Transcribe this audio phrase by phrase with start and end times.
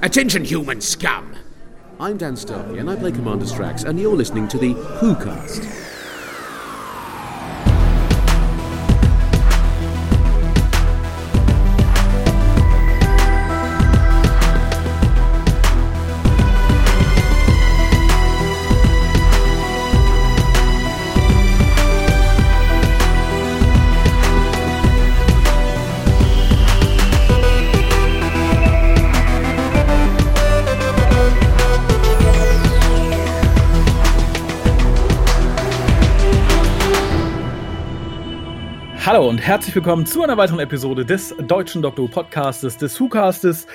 [0.00, 1.34] Attention, human scum!
[1.98, 5.97] I'm Dan Starkey, and I play Commander Strax, and you're listening to the WhoCast.
[39.08, 43.66] Hallo und herzlich willkommen zu einer weiteren Episode des Deutschen Doktor Podcastes, des WhoCastes.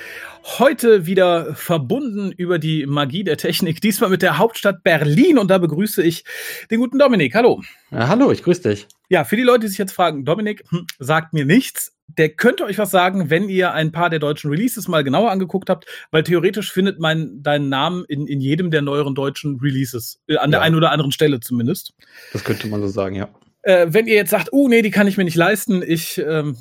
[0.60, 5.38] Heute wieder verbunden über die Magie der Technik, diesmal mit der Hauptstadt Berlin.
[5.38, 6.22] Und da begrüße ich
[6.70, 7.34] den guten Dominik.
[7.34, 7.60] Hallo.
[7.90, 8.86] Ja, hallo, ich grüße dich.
[9.08, 11.96] Ja, für die Leute, die sich jetzt fragen, Dominik hm, sagt mir nichts.
[12.06, 15.68] Der könnte euch was sagen, wenn ihr ein paar der deutschen Releases mal genauer angeguckt
[15.68, 20.36] habt, weil theoretisch findet man deinen Namen in, in jedem der neueren deutschen Releases, äh,
[20.36, 20.64] an der Ja.
[20.64, 21.92] einen oder anderen Stelle zumindest.
[22.32, 23.30] Das könnte man so sagen, ja.
[23.64, 26.56] Äh, wenn ihr jetzt sagt, oh nee, die kann ich mir nicht leisten, ich ähm,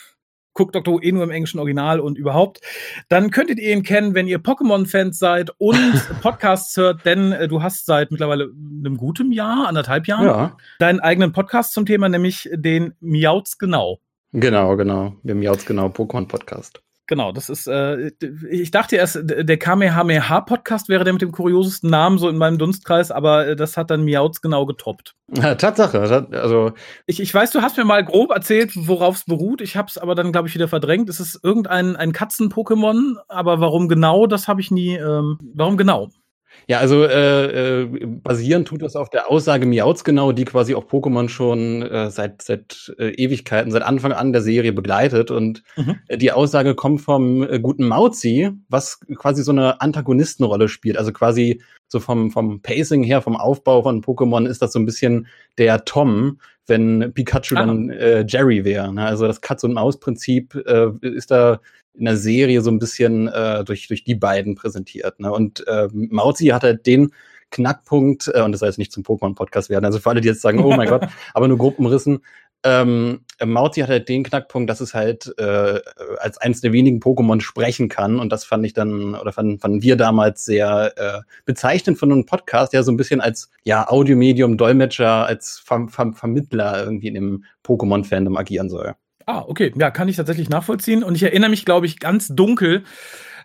[0.54, 0.94] guck Dr.
[0.94, 2.60] Who eh nur im englischen Original und überhaupt,
[3.08, 5.76] dann könntet ihr ihn kennen, wenn ihr Pokémon-Fans seid und
[6.22, 11.00] Podcasts hört, denn äh, du hast seit mittlerweile einem guten Jahr, anderthalb Jahren, Ja, deinen
[11.00, 13.98] eigenen Podcast zum Thema, nämlich den Miauts genau.
[14.32, 15.16] genau, genau.
[15.22, 16.80] Wir haben jetzt genau Pokémon-Podcast.
[17.06, 18.12] Genau, das ist, äh,
[18.50, 23.10] ich dachte erst, der Kamehameha-Podcast wäre der mit dem kuriosesten Namen so in meinem Dunstkreis,
[23.10, 25.14] aber äh, das hat dann Miauts genau getoppt.
[25.36, 26.72] Ja, Tatsache, tat- also
[27.06, 29.60] Ich, ich weiß, du hast mir mal grob erzählt, worauf es beruht.
[29.60, 31.08] Ich habe es aber dann, glaube ich, wieder verdrängt.
[31.10, 34.94] Es ist irgendein ein Katzen-Pokémon, aber warum genau, das habe ich nie.
[34.96, 36.08] Ähm, warum genau?
[36.66, 40.84] Ja, also äh, äh, basieren tut das auf der Aussage Miauts genau, die quasi auch
[40.86, 45.30] Pokémon schon äh, seit seit äh, Ewigkeiten, seit Anfang an der Serie begleitet.
[45.30, 45.96] Und Mhm.
[46.08, 50.96] äh, die Aussage kommt vom äh, guten Mauzi, was quasi so eine Antagonistenrolle spielt.
[50.96, 54.86] Also quasi so vom vom Pacing her, vom Aufbau von Pokémon ist das so ein
[54.86, 55.26] bisschen
[55.58, 57.66] der Tom, wenn Pikachu Ah.
[57.66, 58.92] dann äh, Jerry wäre.
[58.92, 59.04] Ne?
[59.04, 61.60] Also das Katz und Maus Prinzip äh, ist da
[61.94, 65.20] in der Serie so ein bisschen äh, durch, durch die beiden präsentiert.
[65.20, 65.32] Ne?
[65.32, 67.12] Und äh, Mauzi hat halt den
[67.50, 70.42] Knackpunkt, äh, und das soll jetzt nicht zum Pokémon-Podcast werden, also für alle, die jetzt
[70.42, 72.20] sagen, oh mein Gott, aber nur Gruppenrissen,
[72.64, 75.80] ähm, Mauzi hat halt den Knackpunkt, dass es halt äh,
[76.18, 78.18] als eines der wenigen Pokémon sprechen kann.
[78.18, 82.24] Und das fand ich dann, oder fanden, fanden wir damals sehr äh, bezeichnend von einem
[82.24, 87.14] Podcast, der so ein bisschen als ja, Audiomedium, Dolmetscher, als Ver Ver Vermittler irgendwie in
[87.14, 88.94] dem Pokémon-Fandom agieren soll.
[89.26, 89.72] Ah, okay.
[89.76, 91.02] Ja, kann ich tatsächlich nachvollziehen.
[91.02, 92.84] Und ich erinnere mich, glaube ich, ganz dunkel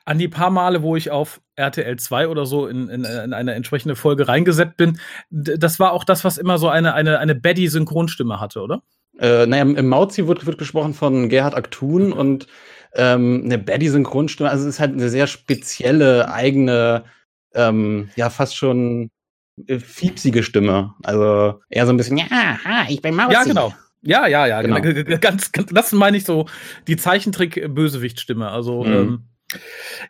[0.05, 3.53] an die paar Male, wo ich auf RTL 2 oder so in, in, in eine
[3.53, 4.99] entsprechende Folge reingesetzt bin.
[5.29, 8.81] Das war auch das, was immer so eine, eine, eine Betty-Synchronstimme hatte, oder?
[9.19, 12.47] Äh, naja, im Mauzi wird, wird gesprochen von Gerhard Aktun und
[12.95, 17.03] ähm, eine Betty-Synchronstimme, also es ist halt eine sehr spezielle, eigene,
[17.53, 19.11] ähm, ja, fast schon
[19.67, 20.95] äh, fiepsige Stimme.
[21.03, 23.33] Also eher so ein bisschen, ja, ha, ich bin Mauzi.
[23.33, 23.73] Ja, genau.
[24.01, 24.79] Ja, ja, ja, Genau.
[24.81, 25.17] genau.
[25.19, 26.45] Ganz, ganz, das meine ich so
[26.87, 28.49] die Zeichentrick-Bösewicht-Stimme.
[28.49, 28.91] Also, Mhm.
[28.93, 29.23] ähm,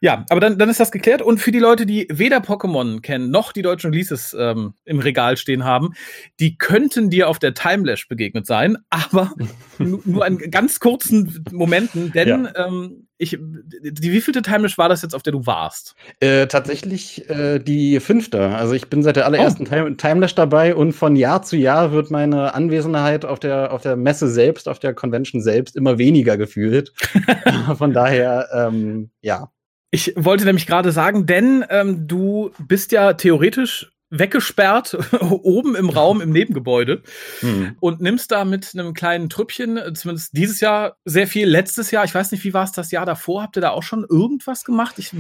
[0.02, 1.22] ja, aber dann, dann ist das geklärt.
[1.22, 5.38] Und für die Leute, die weder Pokémon kennen, noch die deutschen Releases ähm, im Regal
[5.38, 5.94] stehen haben,
[6.42, 9.34] die könnten dir auf der Timelash begegnet sein, aber
[9.80, 15.14] nu- nur in ganz kurzen Momenten, denn ähm, ich, die wievielte Timelash war das jetzt,
[15.14, 15.94] auf der du warst?
[16.22, 18.48] Äh, tatsächlich äh, die fünfte.
[18.56, 22.12] Also ich bin seit der allerersten Time Timelash dabei und von Jahr zu Jahr wird
[22.12, 26.94] meine Anwesenheit auf der, auf der Messe selbst, auf der Convention selbst immer weniger gefühlt.
[27.78, 29.52] von daher, ähm, ja.
[29.92, 36.22] Ich wollte nämlich gerade sagen, denn ähm, du bist ja theoretisch weggesperrt oben im Raum
[36.22, 37.04] im Nebengebäude
[37.42, 37.76] Hm.
[37.80, 42.06] und nimmst da mit einem kleinen Trüppchen, äh, zumindest dieses Jahr sehr viel, letztes Jahr,
[42.06, 44.64] ich weiß nicht, wie war es das Jahr davor, habt ihr da auch schon irgendwas
[44.64, 44.96] gemacht?
[44.98, 45.12] Ich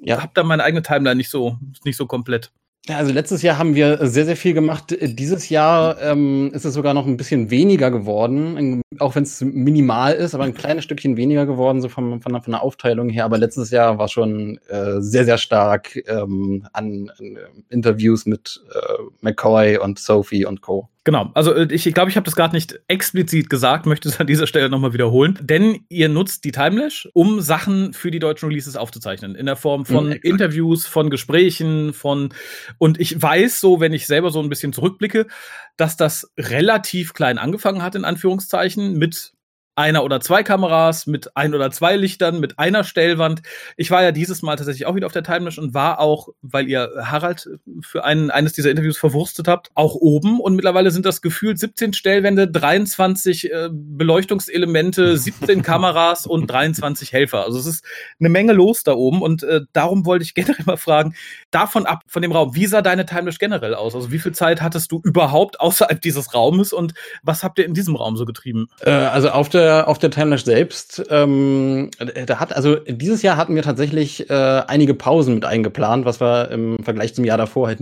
[0.00, 0.22] Ja.
[0.22, 2.52] hab da meine eigene Timeline nicht so, nicht so komplett.
[2.88, 4.96] Also letztes Jahr haben wir sehr, sehr viel gemacht.
[5.00, 10.12] Dieses Jahr ähm, ist es sogar noch ein bisschen weniger geworden, auch wenn es minimal
[10.12, 13.24] ist, aber ein kleines Stückchen weniger geworden, so von, der, von der Aufteilung her.
[13.24, 17.38] Aber letztes Jahr war schon äh, sehr, sehr stark ähm, an, an
[17.70, 20.88] Interviews mit äh, McCoy und Sophie und Co.
[21.06, 24.26] Genau, also äh, ich glaube, ich habe das gerade nicht explizit gesagt, möchte es an
[24.26, 25.38] dieser Stelle nochmal wiederholen.
[25.40, 29.36] Denn ihr nutzt die Timelash, um Sachen für die deutschen Releases aufzuzeichnen.
[29.36, 30.18] In der Form von Mhm.
[30.22, 32.30] Interviews, von Gesprächen, von
[32.78, 35.28] und ich weiß so, wenn ich selber so ein bisschen zurückblicke,
[35.76, 39.32] dass das relativ klein angefangen hat, in Anführungszeichen, mit
[39.76, 43.42] einer oder zwei Kameras, mit ein oder zwei Lichtern, mit einer Stellwand.
[43.76, 46.66] Ich war ja dieses Mal tatsächlich auch wieder auf der Timeless und war auch, weil
[46.66, 47.48] ihr Harald
[47.82, 50.40] für einen, eines dieser Interviews verwurstet habt, auch oben.
[50.40, 57.44] Und mittlerweile sind das gefühlt 17 Stellwände, 23 äh, Beleuchtungselemente, 17 Kameras und 23 Helfer.
[57.44, 57.84] Also es ist
[58.18, 59.20] eine Menge los da oben.
[59.20, 61.14] Und äh, darum wollte ich generell mal fragen,
[61.50, 63.94] davon ab, von dem Raum, wie sah deine Timeless generell aus?
[63.94, 67.74] Also wie viel Zeit hattest du überhaupt außerhalb dieses Raumes und was habt ihr in
[67.74, 68.68] diesem Raum so getrieben?
[68.80, 71.90] Äh, also auf der der, auf der Timelash selbst, ähm,
[72.26, 76.50] da hat, also dieses Jahr hatten wir tatsächlich äh, einige Pausen mit eingeplant, was wir
[76.50, 77.80] im Vergleich zum Jahr davor halt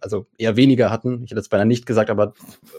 [0.00, 1.22] also eher weniger hatten.
[1.24, 2.34] Ich hätte es beinahe nicht gesagt, aber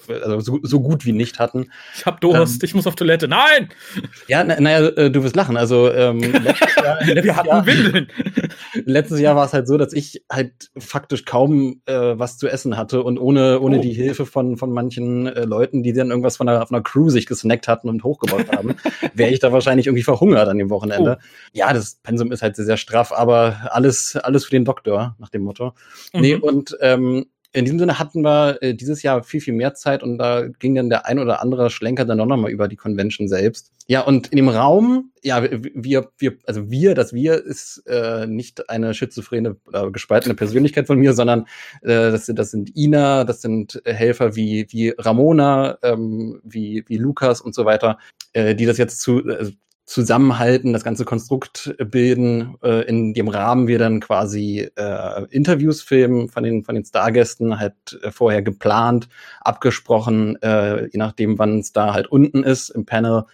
[0.07, 1.71] also so, so gut wie nicht hatten.
[1.95, 3.27] Ich hab Durst, ähm, ich muss auf Toilette.
[3.27, 3.69] Nein!
[4.27, 5.57] Ja, naja, na, äh, du wirst lachen.
[5.57, 8.07] Also ähm, letztes Jahr, wir hatten Jahr, Windeln.
[8.85, 12.77] Letztes Jahr war es halt so, dass ich halt faktisch kaum äh, was zu essen
[12.77, 13.81] hatte und ohne, ohne oh.
[13.81, 17.09] die Hilfe von, von manchen äh, Leuten, die dann irgendwas von einer, von einer Crew
[17.09, 18.75] sich gesnackt hatten und hochgebaut haben,
[19.13, 21.17] wäre ich da wahrscheinlich irgendwie verhungert an dem Wochenende.
[21.19, 21.25] Oh.
[21.53, 25.29] Ja, das Pensum ist halt sehr, sehr straff, aber alles, alles für den Doktor, nach
[25.29, 25.73] dem Motto.
[26.13, 26.21] Mhm.
[26.21, 30.03] Nee, und ähm, in diesem Sinne hatten wir äh, dieses Jahr viel, viel mehr Zeit
[30.03, 33.27] und da ging dann der ein oder andere Schlenker dann noch mal über die Convention
[33.27, 33.71] selbst.
[33.87, 38.69] Ja, und in dem Raum, ja, wir, wir, also wir, das Wir ist äh, nicht
[38.69, 41.41] eine schizophrene oder gespaltene Persönlichkeit von mir, sondern
[41.81, 46.97] äh, das, sind, das sind Ina, das sind Helfer wie, wie Ramona, ähm, wie, wie
[46.97, 47.97] Lukas und so weiter,
[48.31, 49.51] äh, die das jetzt zu, äh,
[49.91, 56.29] zusammenhalten, das ganze Konstrukt bilden, äh, in dem Rahmen wir dann quasi äh, Interviews filmen
[56.29, 59.09] von den, von den Stargästen, halt äh, vorher geplant,
[59.41, 63.25] abgesprochen, äh, je nachdem, wann es da halt unten ist im Panel,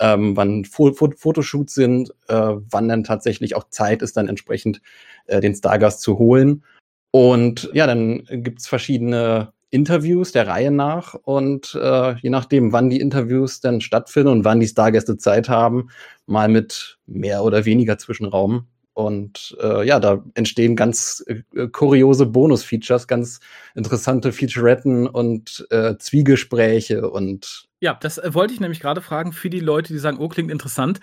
[0.00, 2.34] ähm, wann Fo Fo Fotoshoots sind, äh,
[2.70, 4.82] wann dann tatsächlich auch Zeit ist, dann entsprechend
[5.28, 6.62] äh, den Stargast zu holen.
[7.10, 13.00] Und ja, dann gibt's verschiedene Interviews der Reihe nach und äh, je nachdem, wann die
[13.00, 15.88] Interviews dann stattfinden und wann die Stargäste Zeit haben,
[16.26, 18.68] mal mit mehr oder weniger Zwischenraum.
[18.94, 23.40] Und äh, ja, da entstehen ganz äh, kuriose Bonus-Features, ganz
[23.74, 29.50] interessante Featuretten und äh, Zwiegespräche und ja, das äh, wollte ich nämlich gerade fragen für
[29.50, 31.00] die Leute, die sagen, oh, klingt interessant.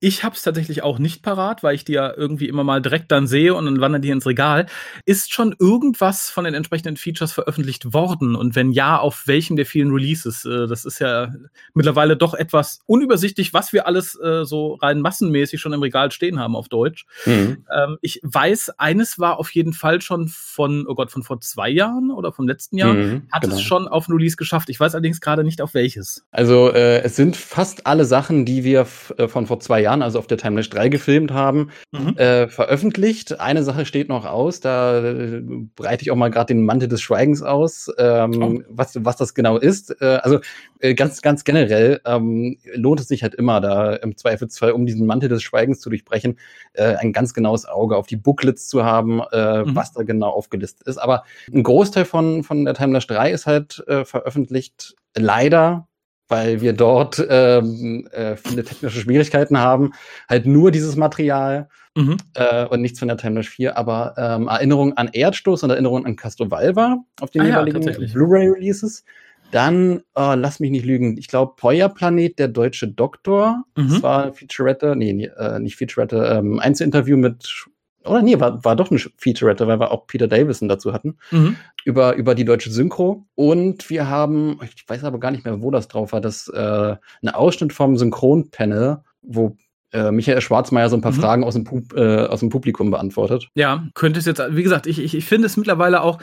[0.00, 3.10] Ich habe es tatsächlich auch nicht parat, weil ich die ja irgendwie immer mal direkt
[3.10, 4.66] dann sehe und dann wandern die ins Regal.
[5.06, 8.36] Ist schon irgendwas von den entsprechenden Features veröffentlicht worden?
[8.36, 10.44] Und wenn ja, auf welchem der vielen Releases?
[10.44, 11.32] Äh, das ist ja
[11.74, 16.38] mittlerweile doch etwas unübersichtlich, was wir alles äh, so rein massenmäßig schon im Regal stehen
[16.38, 17.04] haben auf Deutsch.
[17.26, 17.64] Mhm.
[17.74, 21.70] Ähm, ich weiß, eines war auf jeden Fall schon von, oh Gott, von vor zwei
[21.70, 23.56] Jahren oder vom letzten Jahr, mhm, hat genau.
[23.56, 24.70] es schon auf ein Release geschafft.
[24.70, 26.24] Ich weiß allerdings gerade nicht auf welches.
[26.30, 28.86] Also äh, es sind fast alle Sachen, die wir
[29.16, 32.16] äh, von vor zwei Jahren Jahren, also auf der Timeless 3 gefilmt haben, mhm.
[32.16, 33.40] äh, veröffentlicht.
[33.40, 35.40] Eine Sache steht noch aus, da äh,
[35.76, 38.62] breite ich auch mal gerade den Mantel des Schweigens aus, ähm, oh.
[38.68, 40.00] was, was das genau ist.
[40.02, 40.40] Äh, also
[40.80, 45.06] äh, ganz, ganz generell ähm, lohnt es sich halt immer, da im Zweifelsfall, um diesen
[45.06, 46.38] Mantel des Schweigens zu durchbrechen,
[46.74, 49.74] äh, ein ganz genaues Auge auf die Booklets zu haben, äh, mhm.
[49.74, 50.98] was da genau aufgelistet ist.
[50.98, 55.87] Aber ein Großteil von, von der Timeless 3 ist halt veröffentlicht leider
[56.28, 59.92] weil wir dort ähm, äh, viele technische Schwierigkeiten haben.
[60.28, 62.16] Halt nur dieses Material mhm.
[62.34, 66.16] äh, und nichts von der Timeless 4, aber ähm, Erinnerung an Erdstoß und Erinnerung an
[66.16, 69.04] Castrovalva auf den ah, jeweiligen ja, Blu-ray-Releases.
[69.50, 73.64] Dann, äh, lass mich nicht lügen, ich glaube, Planet, der deutsche Doktor.
[73.76, 73.88] Mhm.
[73.88, 77.66] Das war Featurette, nee, äh, nicht Featurette, ähm, Einzelinterview mit
[78.04, 81.56] oder nee, war, war doch ein Featurette, weil wir auch Peter Davison dazu hatten, mhm.
[81.84, 83.26] über, über die deutsche Synchro.
[83.34, 86.96] Und wir haben, ich weiß aber gar nicht mehr, wo das drauf war, das äh,
[87.22, 89.56] ein Ausschnitt vom Synchronpanel, wo
[89.92, 91.20] äh, Michael Schwarzmeier so ein paar mhm.
[91.20, 93.48] Fragen aus dem, Pub, äh, aus dem Publikum beantwortet.
[93.54, 96.18] Ja, könnte es jetzt, wie gesagt, ich, ich, ich finde es mittlerweile auch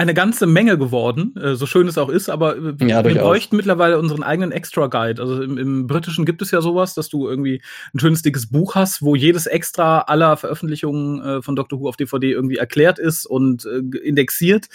[0.00, 3.56] eine ganze Menge geworden, äh, so schön es auch ist, aber äh, ja, wir bräuchten
[3.56, 5.20] mittlerweile unseren eigenen Extra Guide.
[5.20, 7.60] Also im, im, Britischen gibt es ja sowas, dass du irgendwie
[7.92, 11.96] ein schönes dickes Buch hast, wo jedes Extra aller Veröffentlichungen äh, von Doctor Who auf
[11.96, 14.68] DVD irgendwie erklärt ist und äh, indexiert.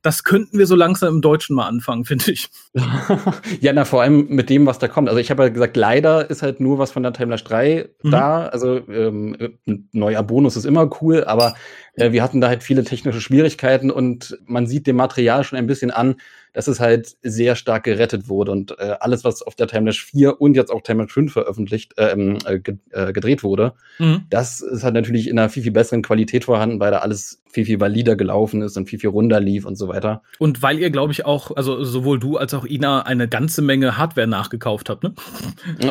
[0.00, 2.48] Das könnten wir so langsam im Deutschen mal anfangen, finde ich.
[3.60, 5.10] ja, na, vor allem mit dem, was da kommt.
[5.10, 8.10] Also ich habe ja gesagt, leider ist halt nur was von der Timeless 3 mhm.
[8.10, 8.46] da.
[8.46, 11.54] Also ähm, ein neuer Bonus ist immer cool, aber
[11.94, 15.66] äh, wir hatten da halt viele technische Schwierigkeiten und man sieht dem Material schon ein
[15.66, 16.16] bisschen an,
[16.52, 20.40] dass es halt sehr stark gerettet wurde und äh, alles, was auf der Timeless 4
[20.40, 24.22] und jetzt auch Timeless 5 veröffentlicht, äh, ähm, äh, äh, gedreht wurde, mhm.
[24.30, 27.66] das ist halt natürlich in einer viel, viel besseren Qualität vorhanden, weil da alles viel,
[27.66, 30.22] viel valider gelaufen ist und viel, viel runder lief und so weiter.
[30.38, 33.96] Und weil ihr, glaube ich, auch, also sowohl du als auch Ina eine ganze Menge
[33.96, 35.14] Hardware nachgekauft habt, ne?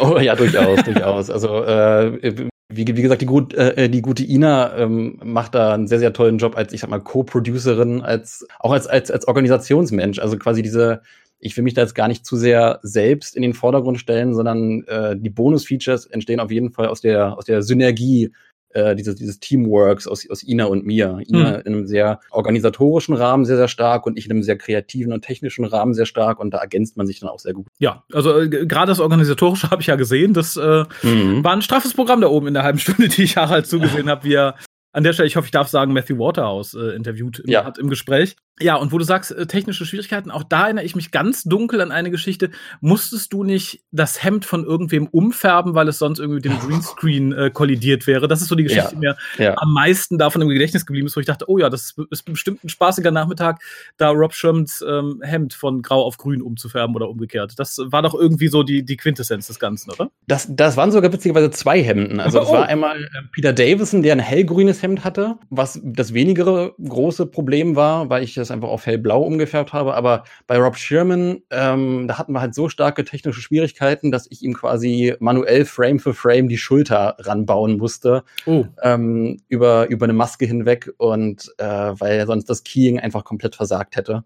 [0.02, 1.30] Oh ja, durchaus, durchaus.
[1.30, 5.88] Also äh, wie, wie gesagt, die, gut, äh, die gute Ina ähm, macht da einen
[5.88, 10.20] sehr, sehr tollen Job als, ich sag mal, Co-Producerin, als auch als, als, als Organisationsmensch.
[10.20, 11.02] Also quasi diese,
[11.40, 14.84] ich will mich da jetzt gar nicht zu sehr selbst in den Vordergrund stellen, sondern
[14.84, 18.32] äh, die Bonus-Features entstehen auf jeden Fall aus der, aus der Synergie
[18.72, 21.20] äh, dieses, dieses Teamworks aus, aus Ina und mir.
[21.28, 21.62] Ina mhm.
[21.66, 25.24] in einem sehr organisatorischen Rahmen sehr, sehr stark und ich in einem sehr kreativen und
[25.24, 27.68] technischen Rahmen sehr stark und da ergänzt man sich dann auch sehr gut.
[27.80, 30.34] Ja, also äh, gerade das Organisatorische habe ich ja gesehen.
[30.34, 31.44] Das äh, mhm.
[31.44, 34.24] war ein straffes Programm da oben in der halben Stunde, die ich Harald zugesehen habe,
[34.24, 34.56] wie er
[34.92, 37.64] an der Stelle, ich hoffe, ich darf sagen, Matthew Waterhouse äh, interviewt ja.
[37.64, 38.36] hat im Gespräch.
[38.62, 41.82] Ja, und wo du sagst, äh, technische Schwierigkeiten, auch da erinnere ich mich ganz dunkel
[41.82, 42.52] an eine Geschichte.
[42.82, 47.32] Musstest du nicht das Hemd von irgendwem umfärben, weil es sonst irgendwie mit dem Greenscreen
[47.32, 48.28] äh, kollidiert wäre?
[48.28, 49.56] Das ist so die Geschichte, die mir ja.
[49.58, 52.64] am meisten davon im Gedächtnis geblieben ist, wo ich dachte, oh ja, das ist bestimmt
[52.64, 53.62] ein spaßiger Nachmittag,
[53.98, 57.54] da Rob Shermans ähm, Hemd von grau auf grün umzufärben oder umgekehrt.
[57.58, 60.12] Das war doch irgendwie so die, die Quintessenz des Ganzen, oder?
[60.28, 62.20] Das, das waren sogar witzigerweise zwei Hemden.
[62.20, 62.54] Also es oh.
[62.54, 67.76] war einmal äh, Peter Davison, der ein hellgrünes Hemd hatte, was das wenigere große Problem
[67.76, 69.94] war, weil ich das einfach auf hellblau umgefärbt habe.
[69.94, 74.44] Aber bei Rob Sherman, ähm, da hatten wir halt so starke technische Schwierigkeiten, dass ich
[74.44, 78.24] ihm quasi manuell Frame für Frame die Schulter ranbauen musste.
[78.46, 78.66] Oh.
[78.82, 83.96] Ähm, über, über eine Maske hinweg und äh, weil sonst das Keying einfach komplett versagt
[83.96, 84.24] hätte.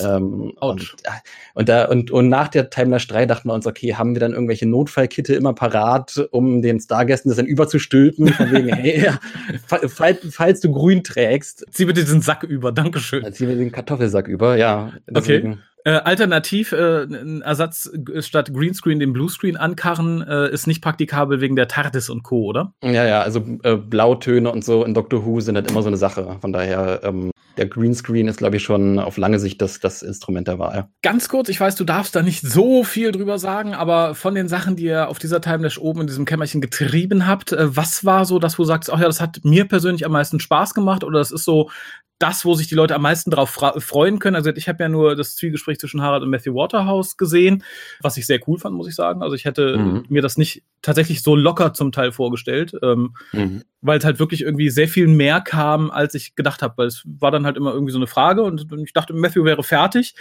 [0.00, 0.96] Ähm, und,
[1.54, 4.32] und, da, und, und nach der Timeless 3 dachten wir uns, okay, haben wir dann
[4.32, 8.28] irgendwelche Notfallkitte immer parat, um den Stargästen das dann überzustülpen?
[8.28, 9.10] Von wegen, hey,
[9.88, 11.64] falls, falls du grün trägst.
[11.70, 13.32] Zieh bitte diesen Sack über, Dankeschön.
[13.32, 14.92] Zieh mir den Kartoffelsack über, ja.
[15.08, 15.52] Deswegen.
[15.52, 15.62] Okay.
[15.86, 17.88] Äh, alternativ, äh, ein Ersatz
[18.18, 22.72] statt Greenscreen den Bluescreen ankarren, äh, ist nicht praktikabel wegen der TARDIS und Co., oder?
[22.82, 25.96] Ja, ja, also äh, Blautöne und so in Doctor Who sind halt immer so eine
[25.96, 26.38] Sache.
[26.40, 30.48] Von daher, ähm, der Greenscreen ist, glaube ich, schon auf lange Sicht das, das Instrument
[30.48, 30.88] der Wahl.
[31.02, 34.48] Ganz kurz, ich weiß, du darfst da nicht so viel drüber sagen, aber von den
[34.48, 38.24] Sachen, die ihr auf dieser Timelash oben in diesem Kämmerchen getrieben habt, äh, was war
[38.24, 41.20] so, dass du sagst, ach ja, das hat mir persönlich am meisten Spaß gemacht oder
[41.20, 41.70] das ist so
[42.18, 44.36] das, wo sich die Leute am meisten darauf freuen können.
[44.36, 47.62] Also ich habe ja nur das Zwiegespräch zwischen Harald und Matthew Waterhouse gesehen,
[48.00, 49.22] was ich sehr cool fand, muss ich sagen.
[49.22, 50.04] Also ich hätte mhm.
[50.08, 53.64] mir das nicht tatsächlich so locker zum Teil vorgestellt, ähm, mhm.
[53.86, 56.74] Weil es halt wirklich irgendwie sehr viel mehr kam, als ich gedacht habe.
[56.76, 59.62] Weil es war dann halt immer irgendwie so eine Frage und ich dachte, Matthew wäre
[59.62, 60.14] fertig,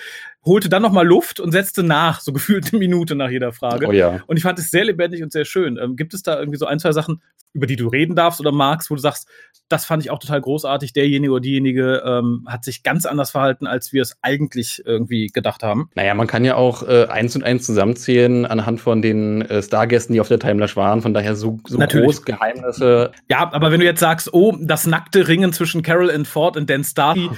[0.46, 3.88] holte dann noch mal Luft und setzte nach, so gefühlt eine Minute nach jeder Frage.
[3.88, 4.22] Oh ja.
[4.28, 5.78] Und ich fand es sehr lebendig und sehr schön.
[5.78, 7.22] Ähm, gibt es da irgendwie so ein, zwei Sachen,
[7.54, 9.30] über die du reden darfst oder magst, wo du sagst,
[9.70, 13.66] das fand ich auch total großartig, derjenige oder diejenige ähm, hat sich ganz anders verhalten,
[13.66, 15.90] als wir es eigentlich irgendwie gedacht haben?
[15.96, 20.14] Naja, man kann ja auch äh, eins und eins zusammenzählen anhand von den äh, Stargästen,
[20.14, 23.12] die auf der Timelash waren, von daher so, so groß Geheimnisse.
[23.30, 26.70] Ja, aber wenn du jetzt sagst, oh, das nackte Ringen zwischen Carol and Ford und
[26.70, 27.30] Dan Starkey,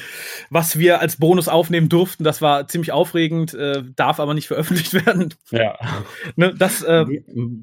[0.50, 4.94] was wir als Bonus aufnehmen durften, das war ziemlich aufregend, äh, darf aber nicht veröffentlicht
[5.06, 5.36] werden.
[5.52, 5.78] Ja.
[6.36, 7.06] ne, das, äh,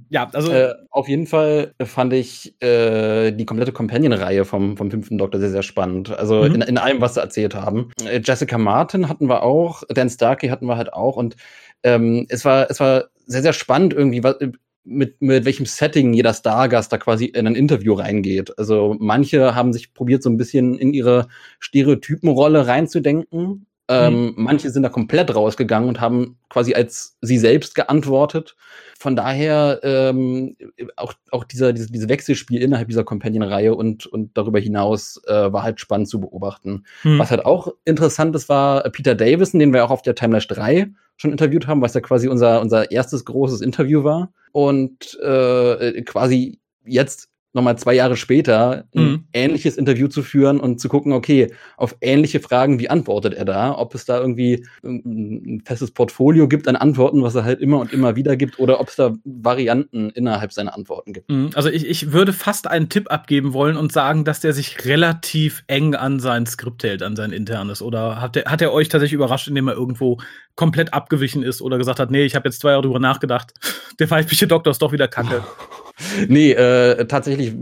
[0.09, 0.53] ja, also.
[0.53, 5.51] Äh, auf jeden Fall fand ich äh, die komplette Companion-Reihe vom, vom fünften Doktor sehr,
[5.51, 6.17] sehr spannend.
[6.17, 6.55] Also mhm.
[6.55, 7.91] in, in allem, was sie erzählt haben.
[8.05, 11.35] Äh, Jessica Martin hatten wir auch, Dan Starkey hatten wir halt auch und
[11.83, 14.37] ähm, es war, es war sehr, sehr spannend irgendwie, was,
[14.85, 18.59] mit, mit welchem Setting jeder Stargast da quasi in ein Interview reingeht.
[18.59, 24.35] Also manche haben sich probiert, so ein bisschen in ihre Stereotypenrolle reinzudenken ähm, mhm.
[24.37, 28.57] Manche sind da komplett rausgegangen und haben quasi als sie selbst geantwortet.
[28.99, 30.57] Von daher ähm,
[30.97, 35.63] auch, auch dieser, diese, diese Wechselspiel innerhalb dieser Companion-Reihe und, und darüber hinaus äh, war
[35.63, 36.85] halt spannend zu beobachten.
[37.03, 37.19] Mhm.
[37.19, 40.89] Was halt auch interessant ist, war Peter Davison, den wir auch auf der Timelash 3
[41.17, 44.33] schon interviewt haben, was ja quasi unser, unser erstes großes Interview war.
[44.53, 49.25] Und äh, quasi jetzt nochmal zwei Jahre später ein mhm.
[49.33, 53.79] ähnliches Interview zu führen und zu gucken, okay, auf ähnliche Fragen, wie antwortet er da?
[53.79, 57.93] Ob es da irgendwie ein festes Portfolio gibt an Antworten, was er halt immer und
[57.93, 61.31] immer wieder gibt, oder ob es da Varianten innerhalb seiner Antworten gibt.
[61.31, 61.51] Mhm.
[61.55, 65.63] Also ich, ich würde fast einen Tipp abgeben wollen und sagen, dass der sich relativ
[65.69, 67.83] eng an sein Skript hält, an sein internes.
[67.83, 70.19] Oder hat er, hat er euch tatsächlich überrascht, indem er irgendwo
[70.57, 73.53] komplett abgewichen ist oder gesagt hat, nee, ich habe jetzt zwei Jahre drüber nachgedacht,
[74.01, 75.45] der weibliche Doktor ist doch wieder kacke.
[76.29, 77.55] nee, äh, tatsächlich,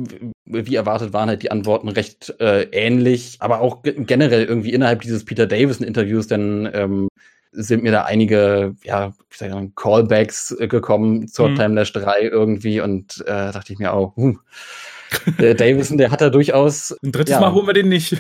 [0.45, 5.25] wie erwartet, waren halt die Antworten recht äh, ähnlich, aber auch generell irgendwie innerhalb dieses
[5.25, 7.09] Peter Davison-Interviews, denn ähm,
[7.53, 11.57] sind mir da einige, ja, wie sag ich, Callbacks äh, gekommen zur mhm.
[11.57, 14.37] Timelash 3 irgendwie und äh, dachte ich mir auch, huh,
[15.39, 16.97] der Davison, der hat da durchaus.
[17.03, 17.41] Ein drittes ja.
[17.41, 18.13] Mal holen wir den nicht.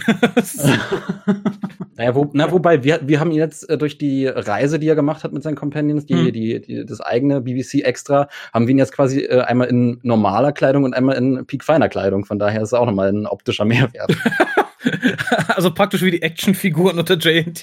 [1.96, 4.94] naja, wo, na, wobei, wir, wir haben ihn jetzt äh, durch die Reise, die er
[4.94, 6.32] gemacht hat mit seinen Companions, die, hm.
[6.32, 10.52] die, die, das eigene BBC Extra, haben wir ihn jetzt quasi äh, einmal in normaler
[10.52, 12.24] Kleidung und einmal in Peak Feiner Kleidung.
[12.24, 14.12] Von daher ist es auch nochmal ein optischer Mehrwert.
[15.48, 17.62] also praktisch wie die Actionfiguren unter JNT.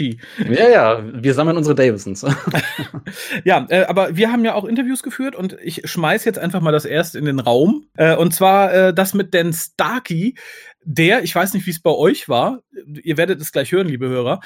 [0.50, 2.26] Ja, ja, wir sammeln unsere Davisons.
[3.44, 6.72] ja, äh, aber wir haben ja auch Interviews geführt und ich schmeiß jetzt einfach mal
[6.72, 7.86] das erste in den Raum.
[7.96, 10.36] Äh, und zwar äh, das mit Dan Starkey,
[10.84, 12.62] der, ich weiß nicht, wie es bei euch war,
[13.04, 14.40] ihr werdet es gleich hören, liebe Hörer,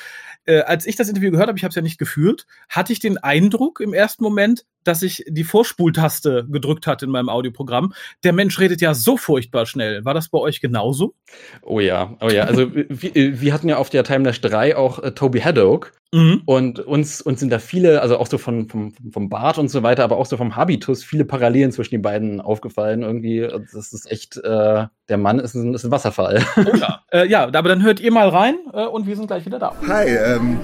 [0.46, 3.00] äh, als ich das Interview gehört habe, ich habe es ja nicht gefühlt, hatte ich
[3.00, 7.94] den Eindruck im ersten Moment, dass ich die Vorspultaste gedrückt hatte in meinem Audioprogramm.
[8.24, 10.04] Der Mensch redet ja so furchtbar schnell.
[10.06, 11.16] War das bei euch genauso?
[11.62, 12.44] Oh ja, oh ja.
[12.44, 15.94] Also wir, wir hatten ja auf der Timelash 3 auch äh, Toby Haddock.
[16.14, 16.44] Mhm.
[16.46, 19.82] Und uns, uns sind da viele, also auch so von, vom, vom Bart und so
[19.82, 23.02] weiter, aber auch so vom Habitus, viele Parallelen zwischen den beiden aufgefallen.
[23.02, 26.46] Irgendwie, das ist echt, äh, der Mann ist ein, ist ein Wasserfall.
[26.56, 27.02] Oh ja.
[27.12, 29.76] äh, ja, aber dann hört ihr mal rein äh, und wir sind gleich wieder da.
[29.88, 30.58] Hi, um,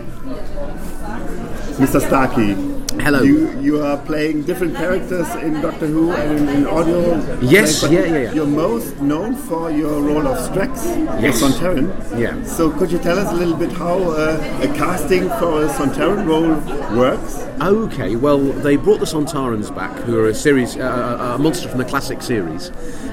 [1.79, 2.01] Mr.
[2.01, 2.68] Starkey.
[3.01, 3.21] Hello.
[3.23, 7.15] You, you are playing different characters in Doctor Who and in, in audio.
[7.39, 8.33] Yes, yeah, yeah, yeah.
[8.33, 10.83] You're most known for your role of Strax,
[11.21, 11.41] Yes.
[11.41, 11.87] Sontaran.
[12.19, 12.43] Yeah.
[12.43, 16.27] So could you tell us a little bit how uh, a casting for a Sontaran
[16.27, 16.49] role
[16.97, 17.37] works?
[17.61, 21.79] Okay, well, they brought the Sontarans back, who are a series, uh, a monster from
[21.79, 22.67] the classic series,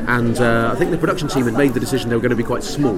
[0.09, 2.37] and uh, I think the production team had made the decision they were going to
[2.37, 2.97] be quite small.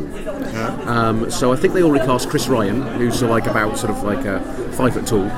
[0.89, 4.03] Um, so I think they already cast Chris Ryan, who's uh, like about sort of
[4.03, 4.41] like a
[4.73, 5.29] five foot tall,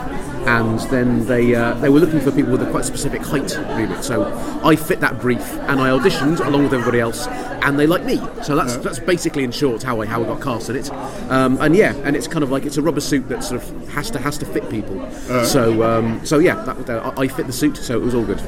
[0.47, 4.05] and then they uh, they were looking for people with a quite specific height remit.
[4.05, 4.25] So
[4.65, 8.17] I fit that brief, and I auditioned along with everybody else, and they liked me.
[8.43, 10.91] So that's that's basically in short how I how I got cast in it.
[11.31, 13.89] Um, and yeah, and it's kind of like it's a rubber suit that sort of
[13.91, 14.99] has to has to fit people.
[15.45, 18.41] So um, so yeah, that, that, I fit the suit, so it was all good.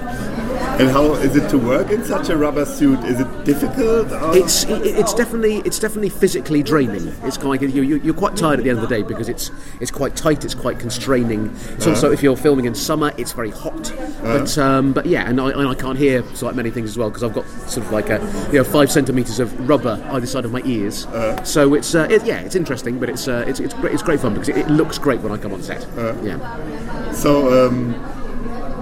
[0.81, 2.99] And how is it to work in such a rubber suit?
[3.05, 4.11] Is it difficult?
[4.11, 4.37] Or?
[4.37, 7.09] It's it's definitely it's definitely physically draining.
[7.23, 9.03] It's kind of like you, you, you're quite tired at the end of the day
[9.03, 9.51] because it's
[9.81, 10.45] it's quite tight.
[10.45, 11.55] It's quite constraining.
[11.77, 13.93] It's also if you're filming in summer, it's very hot.
[14.23, 16.99] But um, but yeah, and I, and I can't hear so like many things as
[16.99, 18.19] well because I've got sort of like a
[18.53, 21.07] you know five centimeters of rubber either side of my ears.
[21.45, 24.21] So it's uh, it, yeah, it's interesting, but it's uh, it's it's great, it's great
[24.21, 25.87] fun because it, it looks great when I come on set.
[26.23, 27.13] yeah.
[27.13, 27.95] So, um,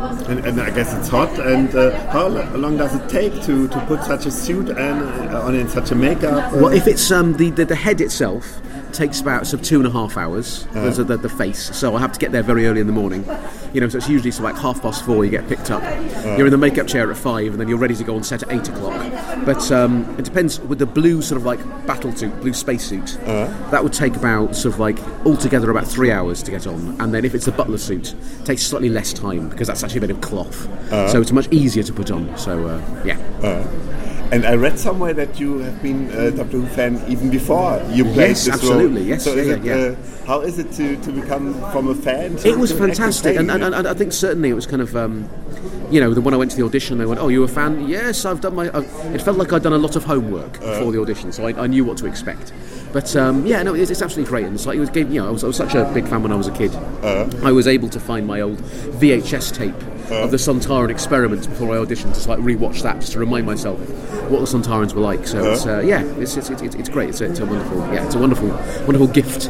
[0.01, 1.31] and, and I guess it's hot.
[1.39, 5.43] And uh, how long does it take to, to put such a suit and, uh,
[5.43, 6.53] on and such a makeup?
[6.53, 8.61] Well, if it's um, the, the the head itself
[8.93, 10.65] takes about sort of two and a half hours.
[10.67, 10.83] Uh-huh.
[10.83, 12.93] Those are the, the face, so I have to get there very early in the
[12.93, 13.25] morning.
[13.73, 15.83] You know, so it's usually so like half past four you get picked up.
[15.83, 16.37] Uh-huh.
[16.37, 18.43] You're in the makeup chair at five, and then you're ready to go on set
[18.43, 19.01] at eight o'clock.
[19.45, 23.19] But um, it depends with the blue sort of like battle suit, blue spacesuit.
[23.21, 23.71] Uh-huh.
[23.71, 27.15] That would take about sort of like altogether about three hours to get on, and
[27.15, 30.11] then if it's the butler suit, it takes slightly less time because that's actually made
[30.11, 30.69] of cloth,
[31.11, 32.37] so it's much easier to put on.
[32.37, 33.17] So uh, yeah.
[34.33, 38.05] And I read somewhere that you have been a Doctor Who fan even before you
[38.05, 39.09] played Yes, this absolutely, role.
[39.09, 39.97] yes, So yeah, it, yeah, Uh,
[40.27, 42.37] how is it to, to become from a fan?
[42.37, 45.29] To, It was fantastic, and, and, and I think certainly it was kind of, um,
[45.91, 47.89] you know, the when I went to the audition, they went, "Oh, you a fan?"
[47.89, 48.71] Yes, I've done my.
[48.71, 48.81] i
[49.13, 51.67] it felt like I'd done a lot of homework before the audition, so I, I
[51.67, 52.53] knew what to expect.
[52.93, 55.29] But um, yeah, no, it's, it's absolutely great, and it's like it was, you know,
[55.29, 56.75] I was, I was such a big fan when I was a kid.
[57.45, 59.75] I was able to find my old VHS tape
[60.11, 63.79] of the Sontaran experiments before I auditioned to like rewatch that just to remind myself
[64.29, 65.25] what the Sontarans were like.
[65.29, 67.11] So it's, uh, yeah, it's, it's, it's, it's great.
[67.11, 69.49] It's a, it's a wonderful, yeah, it's a wonderful, wonderful gift.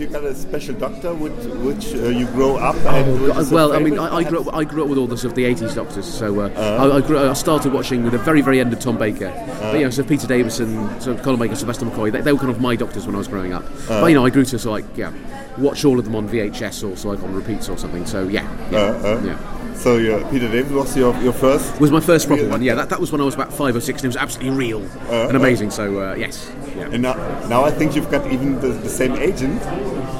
[0.00, 2.74] You got a special doctor with which uh, you grow up?
[2.76, 4.54] and which is a Oh, well, I mean, I, I grew up.
[4.54, 7.00] I grew up with all the sort of the '80s Doctors, so uh, I, I,
[7.02, 9.30] grew, I started watching with the very, very end of Tom Baker.
[9.60, 12.50] But you know, so Peter Davison, so Colin Baker, Sylvester McCoy, they, they were kind
[12.50, 13.64] of my Doctors when I was growing up.
[13.88, 15.12] but you know, I grew to of like yeah,
[15.58, 18.06] watch all of them on VHS or so like on repeats or something.
[18.06, 19.22] So yeah, yeah, Uh, uh.
[19.22, 19.59] yeah.
[19.80, 21.80] So your, Peter David was your, your first?
[21.80, 22.62] Was my first proper one.
[22.62, 24.54] Yeah, that, that was when I was about five or six, and it was absolutely
[24.54, 25.70] real and amazing.
[25.70, 26.90] So uh, yes, yeah.
[26.92, 27.14] And now,
[27.48, 29.62] now I think you've got even the, the same agent.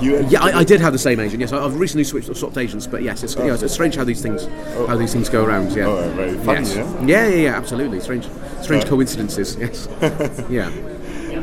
[0.03, 1.41] You and Yeah, I, I did have the same agent.
[1.43, 4.23] Yes, I- I've recently switched swapped agents, but yes, it's, yeah, it's strange how these
[4.23, 4.47] things
[4.89, 5.73] how these things go around.
[5.73, 6.77] Yeah, Oh, very funny, Yes.
[6.77, 7.05] yeah?
[7.05, 8.01] yeah, yeah, yeah, absolutely.
[8.01, 8.27] Strange,
[8.63, 9.57] strange coincidences.
[9.57, 9.89] Yes,
[10.49, 10.69] yeah.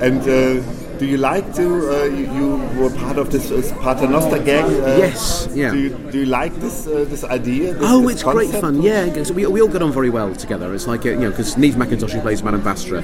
[0.02, 0.64] And uh,
[1.00, 1.66] do you like to?
[1.66, 2.48] Uh, you, you
[2.82, 4.66] were part of this uh, Paternoster gang.
[4.66, 5.72] Uh, Yes, yeah.
[5.72, 7.74] Do you, do you like this uh, this idea?
[7.74, 8.82] This, Oh, this it's great fun.
[8.82, 10.74] Yeah, because we, we all got on very well together.
[10.74, 13.02] It's like uh, you know, because Neve McIntosh who plays Madame Vastra,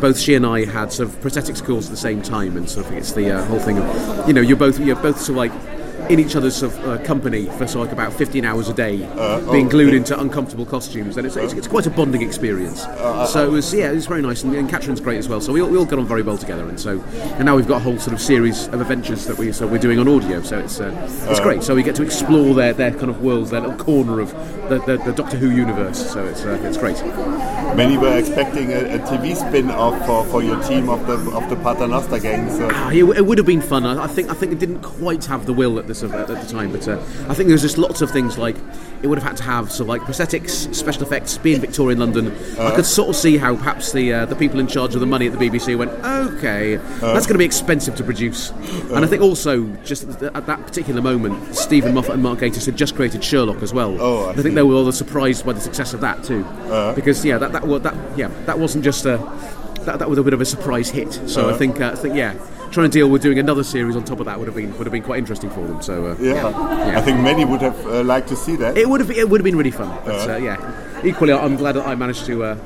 [0.00, 2.86] both she and I had sort of prosthetic schools at the same time, and sort
[2.86, 5.36] of it's the uh, whole thing of you know you're both you're both sort of
[5.36, 5.52] like
[6.08, 8.98] in each other's uh, company for sort of like about 15 hours a day,
[9.50, 12.82] being glued into uncomfortable costumes, and it's, it's, it's quite a bonding experience.
[12.82, 15.40] so it was yeah, it was very nice, and, and Catherine's great as well.
[15.40, 17.68] So we all, we all got on very well together, and so and now we've
[17.68, 20.42] got a whole sort of series of adventures that we so we're doing on audio.
[20.42, 20.92] So it's uh,
[21.28, 21.62] it's great.
[21.62, 24.32] So we get to explore their, their kind of worlds, their little corner of
[24.68, 26.10] the, the, the Doctor Who universe.
[26.12, 26.96] So it's uh, it's great.
[27.76, 31.56] Many were expecting a, a TV spin-off for, for your team of the of the
[31.56, 32.50] Paternoster gang.
[32.50, 33.86] So Ah, it, it would have been fun.
[33.86, 36.26] I, I think I think it didn't quite have the will at this at, at
[36.28, 38.56] the time, but uh, I think there's just lots of things like
[39.02, 42.32] it would have had to have so like prosthetics, special effects, being Victorian London.
[42.58, 45.06] I could sort of see how perhaps the uh, the people in charge of the
[45.06, 48.50] money at the BBC went, okay, that's going to be expensive to produce.
[48.92, 52.40] And I think also just at th- at that particular moment, Stephen Moffat and Mark
[52.40, 54.00] Gatiss had just created Sherlock as well.
[54.00, 56.44] Oh, I I think they were rather surprised by the success of that too,
[56.94, 59.18] because yeah, that that, that yeah that wasn't just a
[59.84, 61.12] that, that was a bit of a surprise hit.
[61.26, 62.34] So I think uh, I think yeah,
[62.72, 64.86] trying to deal with doing another series on top of that would have been would
[64.86, 65.80] have been quite interesting for them.
[65.82, 66.96] So uh, Yeah.
[66.96, 68.76] I think many would have uh, liked to see that.
[68.76, 69.88] it would have it would have been really fun.
[70.04, 72.58] But uh, yeah, equally, I'm glad that I managed to.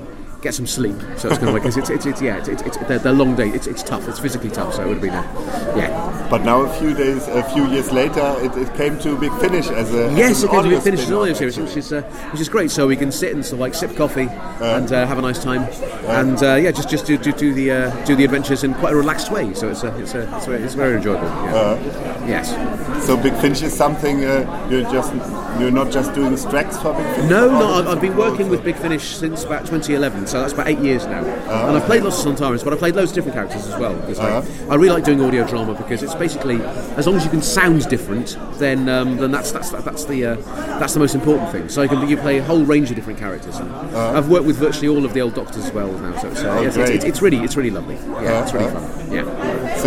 [0.46, 2.62] Get some sleep, so it's kind of like 'cause it's, it's, it's yeah, it's, it's,
[2.62, 3.52] it's they're, they're long days.
[3.52, 4.06] It's, it's tough.
[4.06, 6.28] It's physically tough, so it would have been a, yeah.
[6.30, 9.66] But now, a few days, a few years later, it, it came to Big Finish
[9.70, 11.76] as a Yes, as it an can be audio finished as an audio series, which
[11.76, 12.70] is uh, which is great.
[12.70, 14.28] So we can sit and sort of like sip coffee
[14.60, 15.62] and uh, have a nice time,
[16.06, 18.92] and uh, yeah, just just do, do, do the uh, do the adventures in quite
[18.92, 19.52] a relaxed way.
[19.54, 21.26] So it's a, it's a, it's, very, it's very enjoyable.
[21.26, 22.26] Yeah.
[22.28, 23.04] yes.
[23.04, 25.12] So Big Finish is something uh, you're just
[25.60, 27.30] you're not just doing tracks for Big Finish.
[27.30, 30.68] No, no, I've, I've been working with Big Finish since about 2011, so that's about
[30.68, 31.24] eight years now.
[31.24, 33.94] and I've played lots of Sontarans, but I've played loads of different characters as well.
[33.94, 36.60] Because I, I really like doing audio drama because it's basically
[36.96, 40.34] as long as you can sound different, then um, then that's that's that's the uh,
[40.78, 41.68] that's the most important thing.
[41.68, 43.56] So you can you play a whole range of different characters.
[43.58, 46.40] And I've worked with virtually all of the old Doctors as well now, so it's,
[46.42, 47.96] uh, Oh, yes, it's, it's, it's really it's really lovely.
[47.96, 48.80] Yeah, it's really Uh-huh.
[48.80, 49.12] fun.
[49.12, 49.22] Yeah.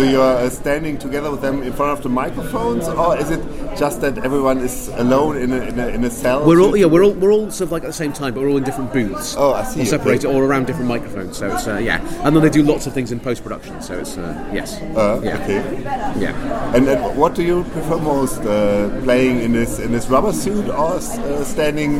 [0.00, 3.38] So you're uh, standing together with them in front of the microphones, or is it
[3.76, 6.46] just that everyone is alone in a, in a, in a cell?
[6.46, 8.40] We're all yeah, we're all we're all sort of like at the same time, but
[8.40, 9.34] we're all in different booths.
[9.36, 9.84] Oh, I see.
[9.84, 11.36] Separated, all around different microphones.
[11.36, 13.82] So it's uh, yeah, and then they do lots of things in post production.
[13.82, 15.82] So it's uh, yes, Uh, yeah, Okay.
[16.18, 16.74] yeah.
[16.74, 20.66] And then what do you prefer most, uh, playing in this in this rubber suit
[20.70, 21.92] or uh, standing?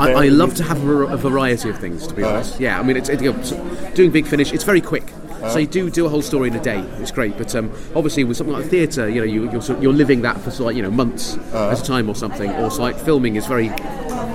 [0.00, 2.08] I, I love to have a, a variety of things.
[2.08, 2.30] To be Uh.
[2.30, 2.80] honest, yeah.
[2.80, 4.52] I mean, it's, it, you know, doing big finish.
[4.52, 5.04] It's very quick.
[5.52, 6.80] So you do do a whole story in a day.
[7.00, 9.92] It's great, but um, obviously with something like theatre, you know, you, you're sort- you're
[9.92, 11.70] living that for sort of like you know months Uh.
[11.70, 12.50] at a time or something.
[12.52, 13.68] Or so like filming is very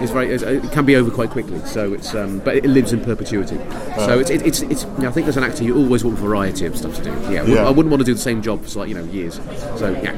[0.01, 1.59] is very is- it can be over quite quickly.
[1.65, 3.57] So it's um, but it lives in perpetuity.
[3.57, 4.05] Uh.
[4.05, 6.17] So it's, it, it's it's you know, I think as an actor you always want
[6.17, 7.09] variety of stuff to do.
[7.09, 7.67] Yeah, I wouldn't- Yeah.
[7.67, 9.35] I wouldn't want to do the same job for like you know years.
[9.77, 10.15] So yeah,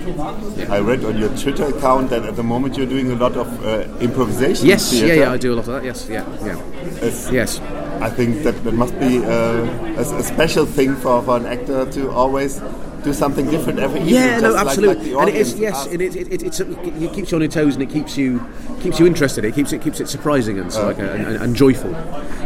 [0.58, 0.74] yeah.
[0.74, 3.48] I read on your Twitter account that at the moment you're doing a lot of
[3.66, 4.66] uh, improvisation.
[4.68, 5.84] Yes, yeah, yeah, I do a lot of that.
[5.84, 6.58] Yes, yeah, yeah,
[6.98, 7.60] It's- yes.
[8.02, 11.86] I think that, that must be uh, a, a special thing for, for an actor
[11.92, 12.60] to always
[13.04, 14.16] do something different every evening.
[14.16, 15.14] Yeah, no, just like- absolutely.
[15.14, 17.50] like and it is yes, and it, it, it, it's, it keeps you on your
[17.52, 18.42] toes and it keeps you
[18.82, 19.46] keeps you interested.
[19.46, 21.94] It keeps it keeps it surprising and so like, uh, and, and, and joyful.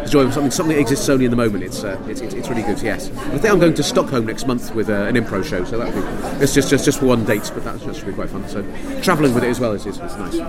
[0.01, 0.31] It's joyful.
[0.31, 1.63] Something something that exists only in the moment.
[1.63, 2.81] It's uh, it's, it's, it's really good.
[2.81, 5.77] Yes, I think I'm going to Stockholm next month with uh, an improv show, so
[5.77, 8.47] that'll be it's just just just one date, but that, that should be quite fun.
[8.47, 8.61] So
[9.01, 10.39] travelling with it as well is, is, is nice.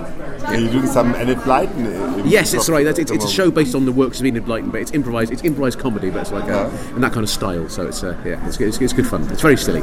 [0.43, 2.23] Are you doing some Enid Blyton?
[2.29, 2.83] Yes, it's right.
[2.85, 5.31] That's, it's, it's a show based on the works of Enid Blyton, but it's improvised.
[5.31, 6.95] It's improvised comedy, but it's like uh, Uh-huh.
[6.95, 7.69] in that kind of style.
[7.69, 9.23] So it's uh, yeah, it's, it's, it's good fun.
[9.31, 9.81] It's very silly.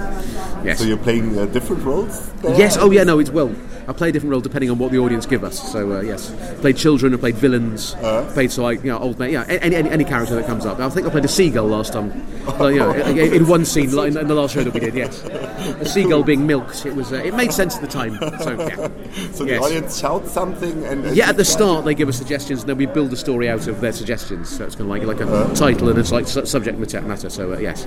[0.64, 0.78] Yes.
[0.78, 2.30] So you're playing uh, different roles?
[2.34, 2.56] There?
[2.56, 2.76] Yes.
[2.76, 3.04] Oh, yeah.
[3.04, 3.54] No, it's well.
[3.86, 5.72] I play a different role depending on what the audience give us.
[5.72, 8.30] So uh, yes, played children, I played villains, Uh.
[8.32, 9.30] played so like you know old man.
[9.32, 10.78] Yeah, any, any, any character that comes up.
[10.80, 12.12] I think I played a seagull last time.
[12.60, 14.94] You know, in, in one scene in, in the last show that we did.
[14.94, 16.84] Yes, a seagull being milked.
[16.86, 17.12] It was.
[17.12, 18.16] Uh, it made sense at the time.
[18.40, 18.88] So yeah.
[19.34, 21.14] So the audience shouts something and...
[21.16, 23.66] Yeah, at the start they give us suggestions, and then we build a story out
[23.68, 24.48] of their suggestions.
[24.56, 25.54] So it's kind of like like a Uh.
[25.54, 27.00] title and it's like su- subject matter.
[27.02, 27.86] matter so uh, yes.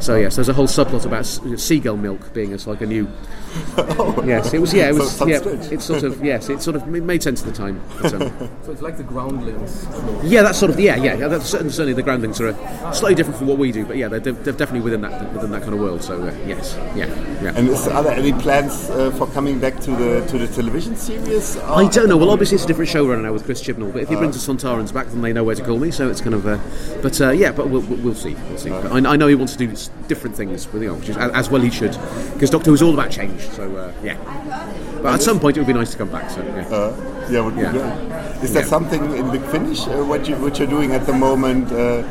[0.00, 3.08] so yes, there's a whole subplot about s- seagull milk being as like a new.
[4.24, 4.72] yes, it was.
[4.74, 5.20] Yeah, it was.
[5.26, 5.72] yeah, strange.
[5.72, 6.24] it's sort of.
[6.24, 7.80] Yes, it sort of ma- made sense at the time.
[8.00, 9.86] But, um, So it's like the groundlings.
[10.22, 10.80] yeah, that's sort of.
[10.80, 11.14] Yeah, yeah.
[11.16, 13.96] yeah, That's certainly, certainly the groundlings are uh, slightly different from what we do, but
[13.96, 16.02] yeah, they're, de- they're definitely within that within that kind of world.
[16.02, 17.06] So uh, yes, yeah,
[17.42, 17.52] yeah.
[17.56, 20.96] And is, are there any plans uh, for coming back to the to the television
[20.96, 21.56] series?
[21.56, 22.16] or- I don't know.
[22.16, 24.52] Well, obviously it's a different showrunner now with Chris Chibnall, but if he brings the
[24.52, 25.90] Sontarans back, then they know where to call me.
[25.90, 26.46] So it's kind of.
[26.46, 26.58] Uh,
[27.02, 28.34] but uh, yeah, but we'll, we'll we'll see.
[28.48, 28.70] We'll see.
[28.70, 29.74] But I, I know he wants to do
[30.08, 31.96] different things with you know, which is, as, as well he should,
[32.34, 33.40] because Doctor Who's all about change.
[33.50, 34.16] So uh, yeah.
[35.04, 36.30] But at some point it would be nice to come back.
[36.30, 36.66] So yeah.
[36.74, 37.72] Uh, yeah, would be Yeah.
[37.72, 38.42] great.
[38.42, 38.68] Is there Yeah.
[38.68, 42.02] something in Big Finish uh, what you what you're doing at the moment uh,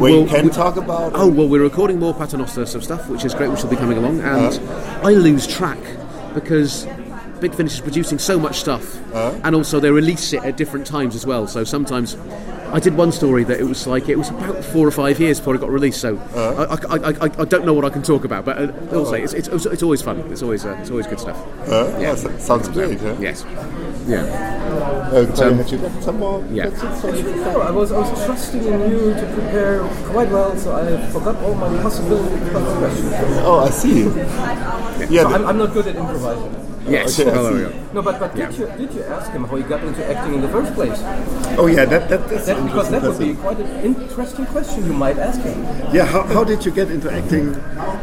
[0.00, 1.12] where you can we- talk about?
[1.14, 3.98] Oh well, we're recording more Paternoster some stuff, which is great, which will be coming
[3.98, 4.60] along, and
[5.04, 5.78] I lose track
[6.34, 6.88] because
[7.38, 8.84] Big Finish is producing so much stuff,
[9.44, 11.46] and also they release it at different times as well.
[11.46, 12.16] So sometimes.
[12.72, 15.38] I did one story that it was like it was about four or five years
[15.38, 18.02] before it got released, so I, I, I, I, I don't know what I can
[18.02, 18.44] talk about.
[18.46, 20.20] But uh, also, it's, it's, it's always fun.
[20.32, 21.36] It's always uh, it's always good stuff.
[21.68, 22.14] Uh, yeah.
[22.14, 22.98] so- sounds great.
[23.00, 23.14] Huh?
[23.20, 23.44] Yes.
[24.06, 24.24] Yeah.
[25.12, 26.70] Uh, sorry, have you got some more Yeah.
[26.70, 27.12] questions for?
[27.12, 29.80] No, I was, I was trusting in you to prepare
[30.10, 32.18] quite well, so I forgot all my possible
[32.78, 33.12] questions.
[33.44, 34.04] Oh, I see.
[35.14, 36.71] Yeah, I'm, I'm not good at improvising.
[36.88, 37.18] Yes.
[37.20, 37.82] Okay, I there we go.
[37.92, 40.40] No, but, but did, you, did you ask him how he got into acting in
[40.40, 40.98] the first place?
[41.58, 44.92] oh yeah, that, that that's That, because that would be quite an interesting question you
[44.92, 45.62] might ask him.
[45.94, 47.54] Yeah, how, how did you get into acting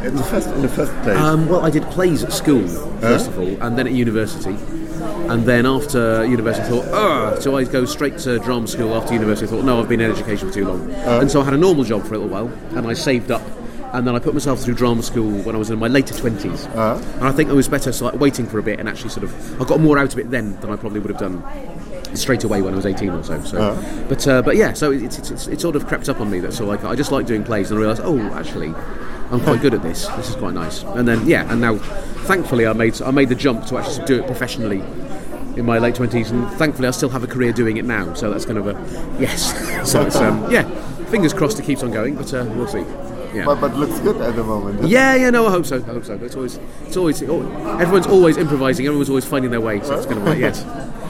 [0.05, 1.17] in the first in the first place?
[1.17, 2.67] Um, well, I did plays at school
[2.99, 4.55] first of all, and then at university.
[5.29, 9.13] And then after university, I thought, oh, so I go straight to drama school after
[9.13, 9.47] university.
[9.47, 10.91] I thought, no, I've been in education for too long.
[10.91, 13.41] and so I had a normal job for a little while, and I saved up.
[13.93, 16.65] And then I put myself through drama school when I was in my later 20s.
[17.15, 19.23] And I think it was better so like, waiting for a bit and actually sort
[19.23, 21.43] of, I got more out of it then than I probably would have done
[22.15, 23.41] straight away when I was 18 or so.
[23.41, 26.29] So, but uh, but yeah, so it's, it's, it's, it sort of crept up on
[26.29, 28.73] me that so like I just like doing plays and I realised oh actually
[29.31, 30.07] I'm quite good at this.
[30.07, 30.83] This is quite nice.
[30.83, 31.77] And then yeah, and now
[32.25, 34.83] thankfully I made I made the jump to actually do it professionally
[35.55, 38.13] in my late 20s and thankfully I still have a career doing it now.
[38.13, 39.53] So that's kind of a yes.
[39.91, 40.67] so it's um, yeah,
[41.05, 42.85] fingers crossed it keeps on going, but uh, we'll see.
[43.33, 43.45] Yeah.
[43.45, 44.87] But, but looks good at the moment.
[44.87, 45.77] Yeah, yeah, no, I hope so.
[45.77, 46.13] I hope so.
[46.15, 47.41] It's always, it's always, oh,
[47.79, 48.85] everyone's always improvising.
[48.87, 49.81] Everyone's always finding their way.
[49.81, 50.65] So it's kind of like yes,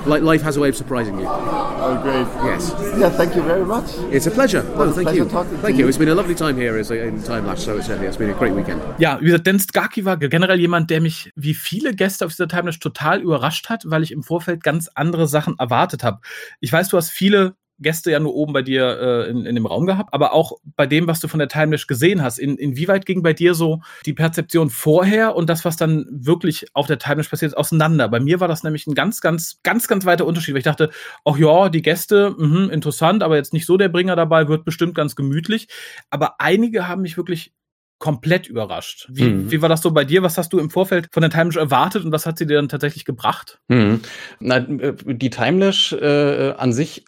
[0.06, 1.26] like life has a way of surprising you.
[1.28, 2.28] Oh, great.
[2.46, 3.86] Yes, Yeah, thank you very much.
[4.12, 4.64] it's a pleasure.
[4.76, 5.30] Well, No, thank pleasure you.
[5.30, 5.84] talking to Thank you.
[5.86, 5.88] you.
[5.90, 7.64] It's been a lovely time here as a, in Time Lapse.
[7.64, 8.82] So it's, it's been a great weekend.
[9.00, 12.48] Ja, wie gesagt, Dan Starkey war generell jemand, der mich wie viele Gäste auf dieser
[12.50, 16.20] Timeless total überrascht hat, weil ich im Vorfeld ganz andere Sachen erwartet habe.
[16.60, 19.66] Ich weiß, du hast viele Gäste ja nur oben bei dir äh, in, in dem
[19.66, 23.06] Raum gehabt, aber auch bei dem, was du von der Timelash gesehen hast, in, inwieweit
[23.06, 27.30] ging bei dir so die Perzeption vorher und das, was dann wirklich auf der Timelash
[27.30, 28.10] passiert ist, auseinander?
[28.10, 30.90] Bei mir war das nämlich ein ganz, ganz, ganz, ganz weiter Unterschied, weil ich dachte,
[31.26, 34.96] ach ja, die Gäste, mh, interessant, aber jetzt nicht so der Bringer dabei, wird bestimmt
[34.96, 35.68] ganz gemütlich.
[36.10, 37.54] Aber einige haben mich wirklich
[38.00, 39.08] komplett überrascht.
[39.12, 39.52] Wie, Mhm.
[39.52, 40.24] wie war das so bei dir?
[40.24, 42.70] Was hast du im Vorfeld von der Timelash erwartet und was hat sie dir dann
[42.70, 43.60] tatsächlich gebracht?
[43.70, 44.00] Hm.
[44.40, 47.04] Na, äh, die Timelash äh, an sich,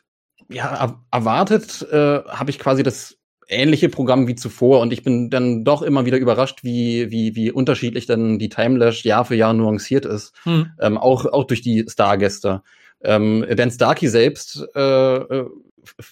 [0.52, 5.30] ja, er- erwartet äh, habe ich quasi das ähnliche Programm wie zuvor und ich bin
[5.30, 9.54] dann doch immer wieder überrascht, wie, wie, wie unterschiedlich dann die Timelash Jahr für Jahr
[9.54, 10.34] nuanciert ist.
[10.44, 10.72] Hm.
[10.80, 12.62] ähm, auch, auch durch die Stargäste.
[13.04, 15.50] Ähm, Dan Starkey selbst, äh, äh,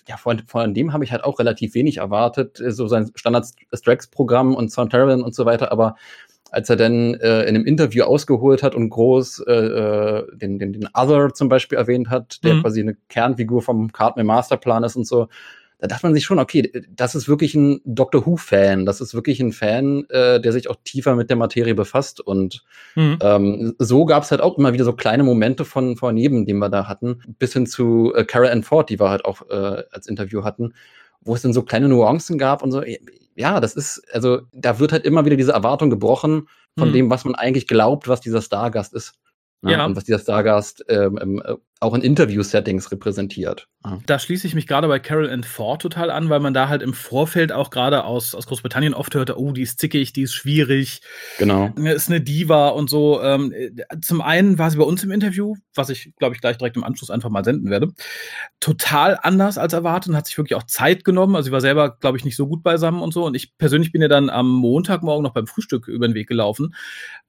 [0.08, 4.56] ja, von, von dem habe ich halt auch relativ wenig erwartet, äh, so sein Standard-Strax-Programm
[4.56, 5.95] und Soundterran und so weiter, aber
[6.51, 10.73] als er dann äh, in einem Interview ausgeholt hat und groß äh, äh, den, den,
[10.73, 12.62] den Other zum Beispiel erwähnt hat, der Mhm.
[12.62, 15.27] quasi eine Kernfigur vom Cartman Masterplan ist und so,
[15.81, 19.39] da dachte man sich schon, okay, das ist wirklich ein Doctor Who-Fan, das ist wirklich
[19.39, 22.63] ein Fan, äh, der sich auch tiefer mit der Materie befasst und
[22.95, 23.17] Hm.
[23.21, 26.53] ähm, so gab es halt auch immer wieder so kleine Momente von von neben, die
[26.53, 29.83] wir da hatten, bis hin zu äh, Carol Ann Ford, die wir halt auch äh,
[29.91, 30.73] als Interview hatten,
[31.21, 32.81] wo es dann so kleine Nuancen gab und so.
[33.39, 36.93] Ja, das ist, also da wird halt immer wieder diese Erwartung gebrochen von Hm.
[36.93, 39.13] dem, was man eigentlich glaubt, was dieser Stargast ist.
[39.62, 39.74] Ne?
[39.74, 39.86] Ja.
[39.86, 43.67] Und was dieser Stargast ähm, äh, auch in Interview-Settings repräsentiert.
[43.86, 44.00] Ja.
[44.06, 46.82] Da schließe ich mich gerade bei Carol and Ford total an, weil man da halt
[46.82, 50.34] im Vorfeld auch gerade aus, aus Großbritannien oft hörte, oh, die ist zickig, die ist
[50.34, 51.02] schwierig,
[51.38, 51.74] Genau.
[51.78, 53.22] ist eine Diva und so.
[53.22, 56.58] Ähm, äh, zum einen war sie bei uns im Interview, was ich, glaube ich, gleich
[56.58, 57.93] direkt im Anschluss einfach mal senden werde.
[58.60, 61.36] Total anders als erwartet und hat sich wirklich auch Zeit genommen.
[61.36, 63.26] Also sie war selber, glaube ich, nicht so gut beisammen und so.
[63.26, 66.76] Und ich persönlich bin ja dann am Montagmorgen noch beim Frühstück über den Weg gelaufen.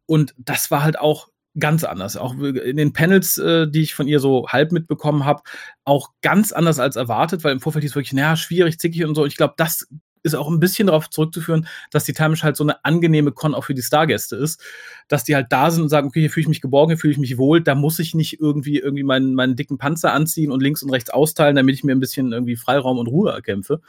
[0.06, 2.16] Und das war halt auch ganz anders.
[2.16, 5.42] Auch in den Panels, äh, die ich von ihr so halb mitbekommen habe,
[5.84, 9.26] auch ganz anders als erwartet, weil im Vorfeld hieß wirklich, naja, schwierig, zickig und so.
[9.26, 9.88] Ich glaube, das
[10.22, 13.64] ist auch ein bisschen darauf zurückzuführen, dass die Timelash halt so eine angenehme Con auch
[13.64, 14.60] für die Stargäste ist,
[15.08, 17.12] dass die halt da sind und sagen, okay, hier fühle ich mich geborgen, hier fühle
[17.12, 20.62] ich mich wohl, da muss ich nicht irgendwie irgendwie meinen, meinen dicken Panzer anziehen und
[20.62, 23.80] links und rechts austeilen, damit ich mir ein bisschen irgendwie Freiraum und Ruhe erkämpfe.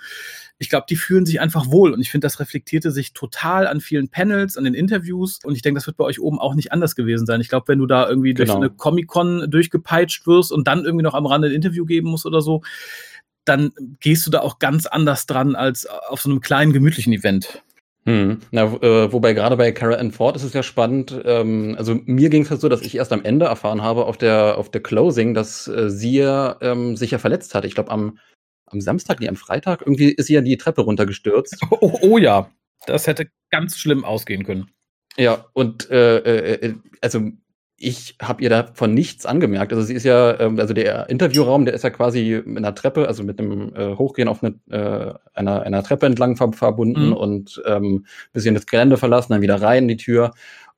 [0.57, 3.81] Ich glaube, die fühlen sich einfach wohl und ich finde, das reflektierte sich total an
[3.81, 6.71] vielen Panels, an den Interviews und ich denke, das wird bei euch oben auch nicht
[6.71, 7.41] anders gewesen sein.
[7.41, 8.61] Ich glaube, wenn du da irgendwie durch Genau.
[8.61, 12.41] eine Comic-Con durchgepeitscht wirst und dann irgendwie noch am Rande ein Interview geben musst oder
[12.41, 12.61] so,
[13.45, 17.63] dann gehst du da auch ganz anders dran als auf so einem kleinen, gemütlichen Event.
[18.05, 18.39] Hm.
[18.49, 21.21] Na, äh, wobei gerade bei Carol Ann Ford ist es ja spannend.
[21.23, 24.17] Ähm, also mir ging es halt so, dass ich erst am Ende erfahren habe auf
[24.17, 27.63] der auf der Closing, dass äh, sie ja ähm, sich ja verletzt hat.
[27.63, 28.17] Ich glaube am
[28.65, 31.57] am Samstag, nee, am Freitag irgendwie ist sie ja die Treppe runtergestürzt.
[31.69, 32.49] Oh, oh ja,
[32.87, 34.71] das hätte ganz schlimm ausgehen können.
[35.17, 37.31] Ja, und äh, äh, äh, also
[37.83, 39.73] ich habe ihr davon nichts angemerkt.
[39.73, 43.07] Also sie ist ja, ähm, also der Interviewraum, der ist ja quasi mit einer Treppe,
[43.07, 47.13] also mit einem äh, Hochgehen auf eine, äh, einer, einer Treppe entlang ver verbunden Mhm.
[47.13, 50.31] und ähm, bisschen das Gelände verlassen, dann wieder rein in die Tür.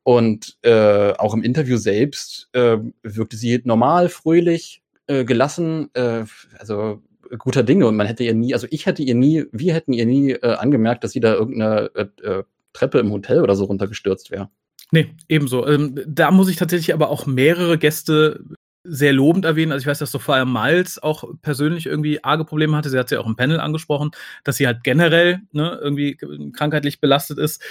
[0.04, 6.24] Und äh, auch im Interview selbst äh, wirkte sie normal, fröhlich, äh, gelassen, äh,
[6.60, 7.02] also
[7.38, 7.88] guter Dinge.
[7.88, 10.56] Und man hätte ihr nie, also ich hätte ihr nie, wir hätten ihr nie äh,
[10.56, 14.50] angemerkt, dass sie da irgendeine äh, äh, Treppe im Hotel oder so runtergestürzt wäre.
[14.92, 15.68] Nee, ebenso.
[15.68, 18.44] Ähm, da muss ich tatsächlich aber auch mehrere Gäste
[18.86, 19.72] sehr lobend erwähnen.
[19.72, 22.90] Also ich weiß, dass Sophia Miles auch persönlich irgendwie arge Probleme hatte.
[22.90, 24.12] Sie hat ja auch im Panel angesprochen,
[24.44, 26.18] dass sie halt generell ne, irgendwie
[26.52, 27.64] krankheitlich belastet ist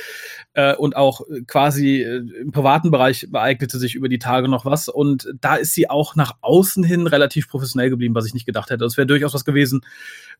[0.54, 4.88] äh, und auch quasi äh, im privaten Bereich beeignete sich über die Tage noch was.
[4.88, 8.70] Und da ist sie auch nach außen hin relativ professionell geblieben, was ich nicht gedacht
[8.70, 8.84] hätte.
[8.84, 9.82] Das wäre durchaus was gewesen,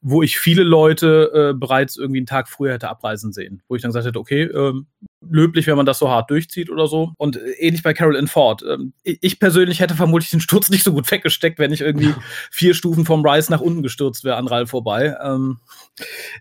[0.00, 3.62] wo ich viele Leute äh, bereits irgendwie einen Tag früher hätte abreisen sehen.
[3.68, 4.86] Wo ich dann gesagt hätte, okay, ähm,
[5.30, 7.12] löblich, wenn man das so hart durchzieht oder so.
[7.16, 8.62] Und äh, ähnlich bei Carol Ann Ford.
[8.68, 12.14] Ähm, ich ich persönlich hätte vermutlich den Sturz nicht so gut weggesteckt, wenn ich irgendwie
[12.50, 15.16] vier Stufen vom Rise nach unten gestürzt wäre an Ralf vorbei.
[15.22, 15.58] Ähm,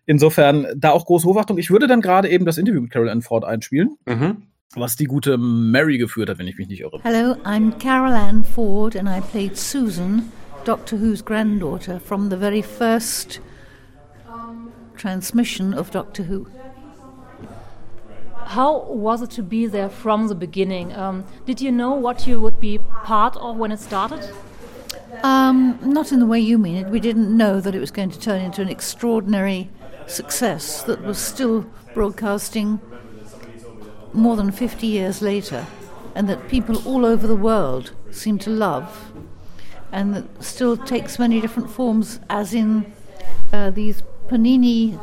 [0.06, 1.58] insofern da auch große Hochachtung.
[1.58, 3.98] Ich würde dann gerade eben das Interview mit Carol Ann Ford einspielen,
[4.76, 7.00] was die gute Mary geführt hat, wenn ich mich nicht irre.
[7.04, 10.32] Hello, I'm Carol Ann Ford, and I played Susan
[10.66, 13.42] Doctor Who's granddaughter from the very first
[14.98, 16.46] transmission of Doctor Who.
[18.52, 20.92] How was it to be there from the beginning?
[20.92, 24.30] Um, did you know what you would be part of when it started?
[25.24, 26.90] Um, not in the way you mean it.
[26.90, 29.70] We didn't know that it was going to turn into an extraordinary
[30.06, 32.82] success that was still broadcasting
[34.12, 35.66] more than 50 years later,
[36.14, 39.14] and that people all over the world seem to love,
[39.94, 42.92] and that still takes many different forms, as in
[43.54, 45.00] uh, these Panini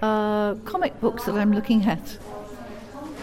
[0.00, 2.16] uh, comic books that I'm looking at,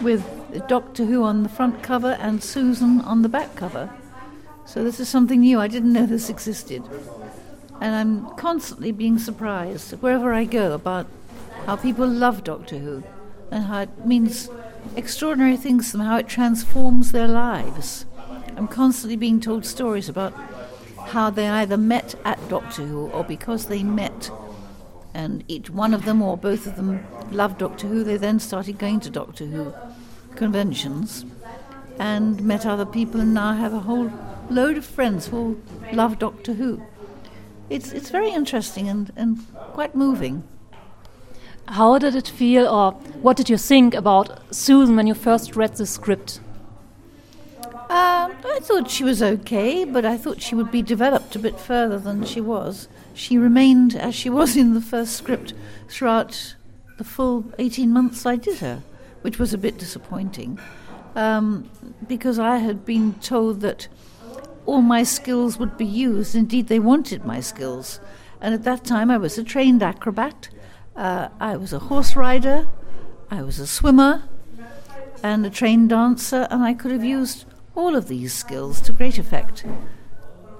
[0.02, 0.24] with
[0.68, 3.90] Doctor Who on the front cover and Susan on the back cover.
[4.64, 5.60] So this is something new.
[5.60, 6.82] I didn't know this existed.
[7.80, 11.06] And I'm constantly being surprised wherever I go about
[11.66, 13.02] how people love Doctor Who
[13.50, 14.48] and how it means
[14.96, 18.06] extraordinary things to them, how it transforms their lives.
[18.56, 20.32] I'm constantly being told stories about
[21.08, 24.30] how they either met at Doctor Who or because they met
[25.14, 28.78] and each one of them or both of them loved Doctor Who, they then started
[28.78, 29.72] going to Doctor Who
[30.36, 31.24] conventions
[31.98, 34.12] and met other people and now have a whole
[34.50, 35.60] load of friends who
[35.92, 36.82] love Doctor Who.
[37.68, 39.38] It's, it's very interesting and, and
[39.72, 40.44] quite moving.
[41.68, 45.74] How did it feel, or what did you think about Susan when you first read
[45.74, 46.40] the script?
[47.88, 51.58] Um, I thought she was okay, but I thought she would be developed a bit
[51.58, 52.88] further than she was.
[53.14, 55.54] She remained as she was in the first script
[55.88, 56.54] throughout
[56.98, 58.82] the full 18 months I did her,
[59.26, 60.56] which was a bit disappointing
[61.16, 61.68] um,
[62.06, 63.88] because I had been told that
[64.66, 66.36] all my skills would be used.
[66.36, 67.98] Indeed, they wanted my skills.
[68.40, 70.48] And at that time, I was a trained acrobat,
[70.94, 72.68] uh, I was a horse rider,
[73.28, 74.22] I was a swimmer,
[75.24, 79.18] and a trained dancer, and I could have used all of these skills to great
[79.18, 79.66] effect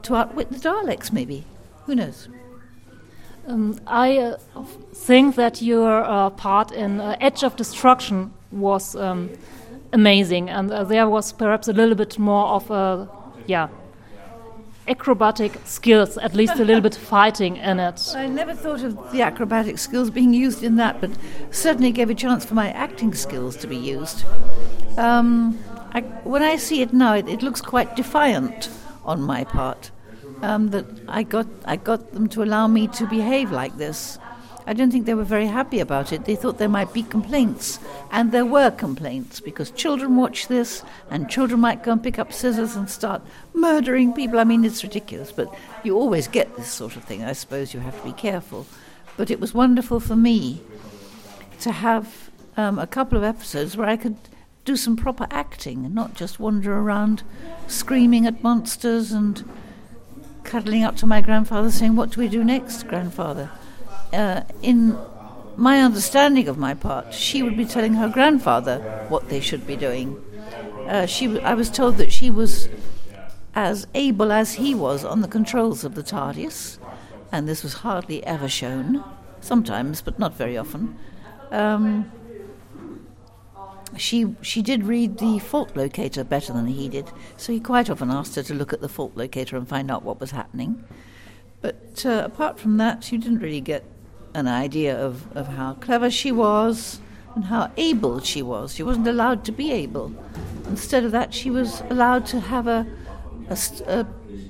[0.02, 1.44] to outwit the Daleks, maybe.
[1.85, 2.29] Who knows?
[3.46, 4.38] Um, I uh,
[4.92, 9.30] think that your uh, part in uh, Edge of Destruction was um,
[9.92, 13.09] amazing, and uh, there was perhaps a little bit more of a,
[13.46, 13.68] yeah,
[14.88, 18.12] acrobatic skills, at least a little bit fighting in it.
[18.14, 21.11] I never thought of the acrobatic skills being used in that, but
[21.50, 24.24] certainly gave a chance for my acting skills to be used.
[24.96, 25.59] Um,
[25.92, 28.70] I, when I see it now, it, it, looks quite defiant
[29.04, 29.90] on my part.
[30.42, 34.18] Um, that I got, I got them to allow me to behave like this.
[34.68, 36.24] I don't think they were very happy about it.
[36.24, 37.79] They thought there might be complaints,
[38.11, 42.33] and there were complaints because children watch this, and children might go and pick up
[42.33, 43.22] scissors and start
[43.55, 44.40] murdering people.
[44.40, 47.22] I mean, it's ridiculous, but you always get this sort of thing.
[47.22, 48.66] I suppose you have to be careful.
[49.16, 50.61] But it was wonderful for me
[51.61, 54.16] to have um, a couple of episodes where I could
[54.64, 57.22] do some proper acting and not just wander around
[57.68, 59.48] screaming at monsters and
[60.42, 63.50] cuddling up to my grandfather saying, What do we do next, grandfather?
[64.12, 64.98] Uh, in
[65.56, 69.76] my understanding of my part, she would be telling her grandfather what they should be
[69.76, 70.22] doing.
[70.86, 72.68] Uh, she, I was told that she was
[73.54, 76.78] as able as he was on the controls of the TARDIS,
[77.32, 79.02] and this was hardly ever shown.
[79.40, 80.98] Sometimes, but not very often.
[81.50, 82.10] Um,
[83.96, 88.10] she she did read the fault locator better than he did, so he quite often
[88.10, 90.84] asked her to look at the fault locator and find out what was happening.
[91.60, 93.84] But uh, apart from that, she didn't really get
[94.37, 97.01] an idea of, of how clever she was
[97.35, 98.75] and how able she was.
[98.75, 100.12] She wasn't allowed to be able.
[100.68, 102.87] Instead of that, she was allowed to have a,
[103.49, 104.07] a, a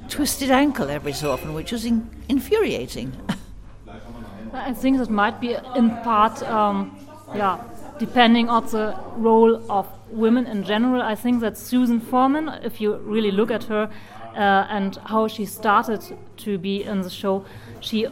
[0.09, 3.13] twisted ankle every so often, which was in, infuriating.
[4.53, 6.99] I think that might be in part, um,
[7.35, 7.63] yeah,
[8.01, 11.01] depending on the role of women in general.
[11.01, 13.89] I think that Susan Foreman, if you really look at her
[14.35, 16.03] uh, and how she started
[16.39, 17.45] to be in the show,
[17.81, 18.09] she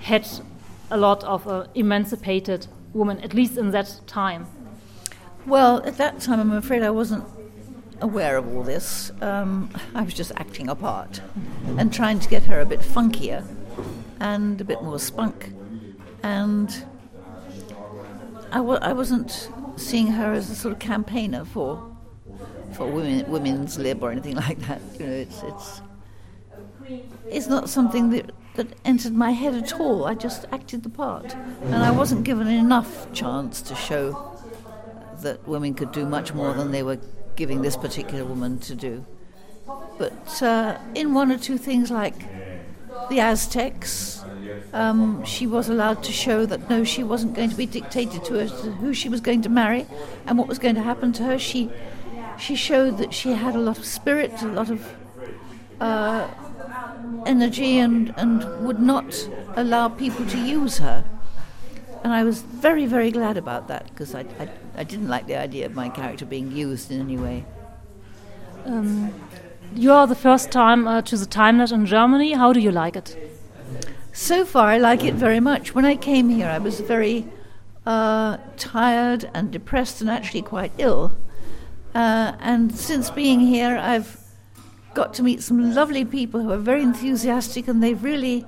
[0.00, 0.28] had
[0.90, 4.46] a lot of uh, emancipated women, at least in that time.
[5.46, 7.24] Well, at that time, I'm afraid I wasn't
[8.00, 9.12] aware of all this.
[9.20, 11.20] Um, I was just acting a part
[11.78, 13.46] and trying to get her a bit funkier
[14.18, 15.52] and a bit more spunk.
[16.22, 16.84] And
[18.52, 21.86] I w- I wasn't seeing her as a sort of campaigner for
[22.72, 24.80] for women, women's lib or anything like that.
[24.98, 25.80] You know, it's it's
[27.28, 30.04] it's not something that that entered my head at all.
[30.04, 31.34] I just acted the part,
[31.64, 34.36] and I wasn't given enough chance to show
[35.22, 36.98] that women could do much more than they were
[37.36, 39.04] giving this particular woman to do.
[39.98, 42.14] But uh, in one or two things like
[43.08, 44.24] the Aztecs,
[44.72, 48.40] um, she was allowed to show that no, she wasn't going to be dictated to
[48.40, 49.86] as to who she was going to marry
[50.26, 51.38] and what was going to happen to her.
[51.38, 51.70] She
[52.38, 54.94] she showed that she had a lot of spirit, a lot of
[55.80, 56.28] uh,
[57.26, 61.04] energy and, and would not allow people to use her.
[62.02, 65.36] And I was very, very glad about that because I, I, I, didn't like the
[65.36, 67.44] idea of my character being used in any way.
[68.64, 69.12] Um,
[69.74, 72.32] you are the first time uh, to the Timeless in Germany.
[72.32, 73.16] How do you like it?
[74.12, 75.74] So far, I like it very much.
[75.74, 77.26] When I came here, I was very
[77.86, 81.12] uh, tired and depressed and actually quite ill.
[81.94, 84.18] Uh, and since being here, I've
[84.94, 88.46] got to meet some lovely people who are very enthusiastic and they've really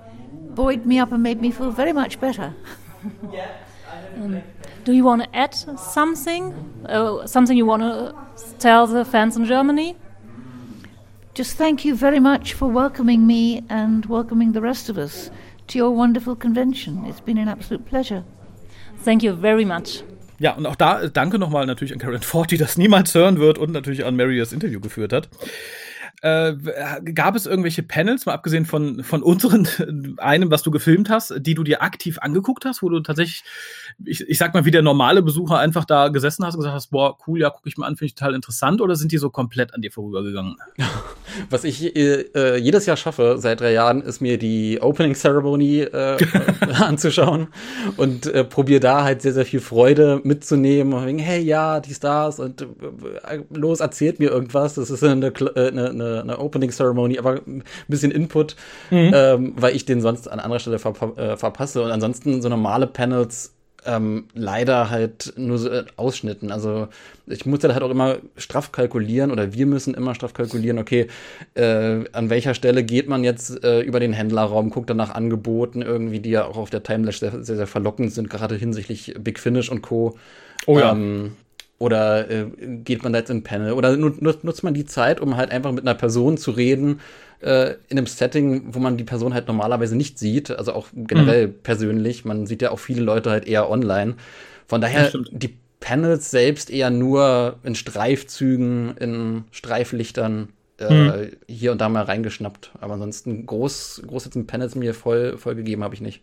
[0.54, 2.54] buoyed me up and made me feel very much better.
[4.16, 4.42] um,
[4.84, 6.52] do you want to add something?
[6.86, 8.14] Uh, something you want to
[8.58, 9.96] tell the fans in Germany?
[11.34, 15.30] Just thank you very much for welcoming me and welcoming the rest of us
[15.68, 17.04] to your wonderful convention.
[17.06, 18.24] It's been an absolute pleasure.
[18.98, 20.04] Thank you very much.
[20.38, 23.58] Ja, und auch da danke nochmal natürlich an Karen Ford, die das niemals hören wird
[23.58, 25.28] und natürlich an Mary das Interview geführt hat.
[26.24, 26.54] Äh,
[27.14, 29.66] gab es irgendwelche Panels, mal abgesehen von, von unseren,
[30.18, 33.42] einem, was du gefilmt hast, die du dir aktiv angeguckt hast, wo du tatsächlich,
[34.04, 36.92] ich, ich sag mal, wie der normale Besucher einfach da gesessen hast und gesagt hast,
[36.92, 39.30] boah, cool, ja, gucke ich mal an, finde ich total interessant, oder sind die so
[39.30, 40.56] komplett an dir vorübergegangen?
[41.50, 46.18] Was ich äh, jedes Jahr schaffe, seit drei Jahren, ist mir die Opening Ceremony äh,
[46.74, 47.48] anzuschauen
[47.96, 51.94] und äh, probiere da halt sehr, sehr viel Freude mitzunehmen und wegen, hey, ja, die
[51.94, 54.74] Stars und äh, los, erzählt mir irgendwas.
[54.74, 58.56] Das ist eine, äh, eine, eine eine, Opening Ceremony, aber ein bisschen Input,
[58.90, 59.12] mhm.
[59.14, 61.82] ähm, weil ich den sonst an anderer Stelle verpa äh, verpasse.
[61.82, 63.52] Und ansonsten so normale Panels
[63.84, 66.52] ähm, leider halt nur so Ausschnitten.
[66.52, 66.88] Also
[67.26, 71.08] ich muss halt auch immer straff kalkulieren oder wir müssen immer straff kalkulieren, okay,
[71.54, 75.82] äh, an welcher Stelle geht man jetzt äh, über den Händlerraum, guckt dann nach Angeboten
[75.82, 79.38] irgendwie, die ja auch auf der Timelash sehr, sehr, sehr verlockend sind, gerade hinsichtlich Big
[79.38, 80.16] Finish und Co.
[80.66, 80.92] Oh ja.
[80.92, 81.36] Ähm,
[81.82, 82.46] oder äh,
[82.84, 83.72] geht man da jetzt in Panel?
[83.72, 87.00] Oder nutzt man die Zeit, um halt einfach mit einer Person zu reden,
[87.40, 91.48] äh, in einem Setting, wo man die Person halt normalerweise nicht sieht, also auch generell
[91.48, 91.54] mhm.
[91.64, 92.24] persönlich.
[92.24, 94.14] Man sieht ja auch viele Leute halt eher online.
[94.68, 101.30] Von daher die Panels selbst eher nur in Streifzügen, in Streiflichtern äh, mhm.
[101.48, 102.70] hier und da mal reingeschnappt.
[102.80, 106.22] Aber ansonsten groß, groß jetzt ein Panels mir voll, voll gegeben habe ich nicht.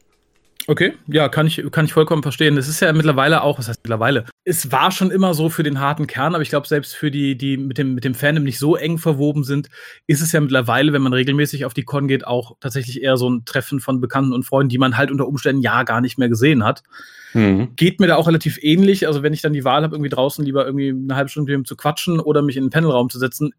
[0.69, 2.55] Okay, ja, kann ich, kann ich vollkommen verstehen.
[2.55, 4.25] Es ist ja mittlerweile auch, was heißt mittlerweile?
[4.45, 7.35] Es war schon immer so für den harten Kern, aber ich glaube, selbst für die,
[7.35, 9.69] die mit dem, mit dem Fandom nicht so eng verwoben sind,
[10.05, 13.27] ist es ja mittlerweile, wenn man regelmäßig auf die Con geht, auch tatsächlich eher so
[13.27, 16.29] ein Treffen von Bekannten und Freunden, die man halt unter Umständen ja gar nicht mehr
[16.29, 16.83] gesehen hat.
[17.33, 17.69] Mhm.
[17.75, 19.07] Geht mir da auch relativ ähnlich.
[19.07, 21.61] Also, wenn ich dann die Wahl habe, irgendwie draußen lieber irgendwie eine halbe Stunde mit
[21.61, 23.53] ihm zu quatschen oder mich in den Panelraum zu setzen,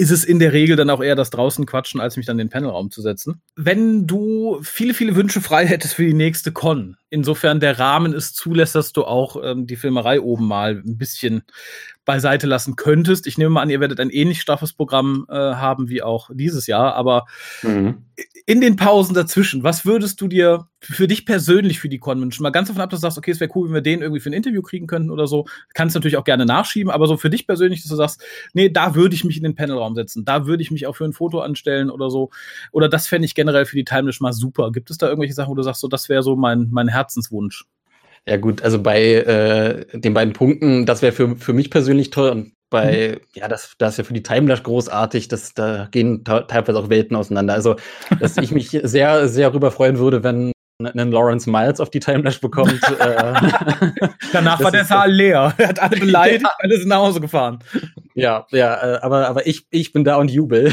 [0.00, 2.46] ist es in der Regel dann auch eher das draußen quatschen, als mich dann in
[2.46, 3.42] den Panelraum zu setzen.
[3.54, 8.32] Wenn du viele, viele Wünsche frei hättest für die nächste Con, insofern der Rahmen es
[8.32, 11.42] zulässt, dass du auch ähm, die Filmerei oben mal ein bisschen
[12.04, 13.26] beiseite lassen könntest.
[13.26, 16.66] Ich nehme mal an, ihr werdet ein ähnlich straffes Programm äh, haben wie auch dieses
[16.66, 17.26] Jahr, aber
[17.62, 18.06] mhm.
[18.46, 22.42] in den Pausen dazwischen, was würdest du dir für dich persönlich für die Con wünschen?
[22.42, 24.20] Mal ganz davon ab, dass du sagst, okay, es wäre cool, wenn wir den irgendwie
[24.20, 25.44] für ein Interview kriegen könnten oder so.
[25.74, 28.24] Kannst natürlich auch gerne nachschieben, aber so für dich persönlich, dass du sagst,
[28.54, 31.04] nee, da würde ich mich in den Panelraum setzen, da würde ich mich auch für
[31.04, 32.30] ein Foto anstellen oder so.
[32.72, 34.72] Oder das fände ich generell für die Timelash mal super.
[34.72, 37.66] Gibt es da irgendwelche Sachen, wo du sagst, so, das wäre so mein, mein Herzenswunsch?
[38.30, 42.30] Ja gut, also bei äh, den beiden Punkten, das wäre für, für mich persönlich toll
[42.30, 43.26] und bei, mhm.
[43.34, 47.16] ja, das, das ist ja für die Timelash großartig, das, da gehen teilweise auch Welten
[47.16, 47.54] auseinander.
[47.54, 47.74] Also,
[48.20, 52.40] dass ich mich sehr, sehr rüber freuen würde, wenn einen Lawrence Miles auf die Timelash
[52.40, 52.80] bekommt.
[53.00, 53.34] äh,
[54.32, 55.52] Danach war der Saal leer.
[55.58, 56.52] Er hat alle beleidigt, ja.
[56.60, 57.58] alle sind nach Hause gefahren.
[58.14, 60.72] Ja, ja, äh, aber, aber ich, ich bin da und jubel.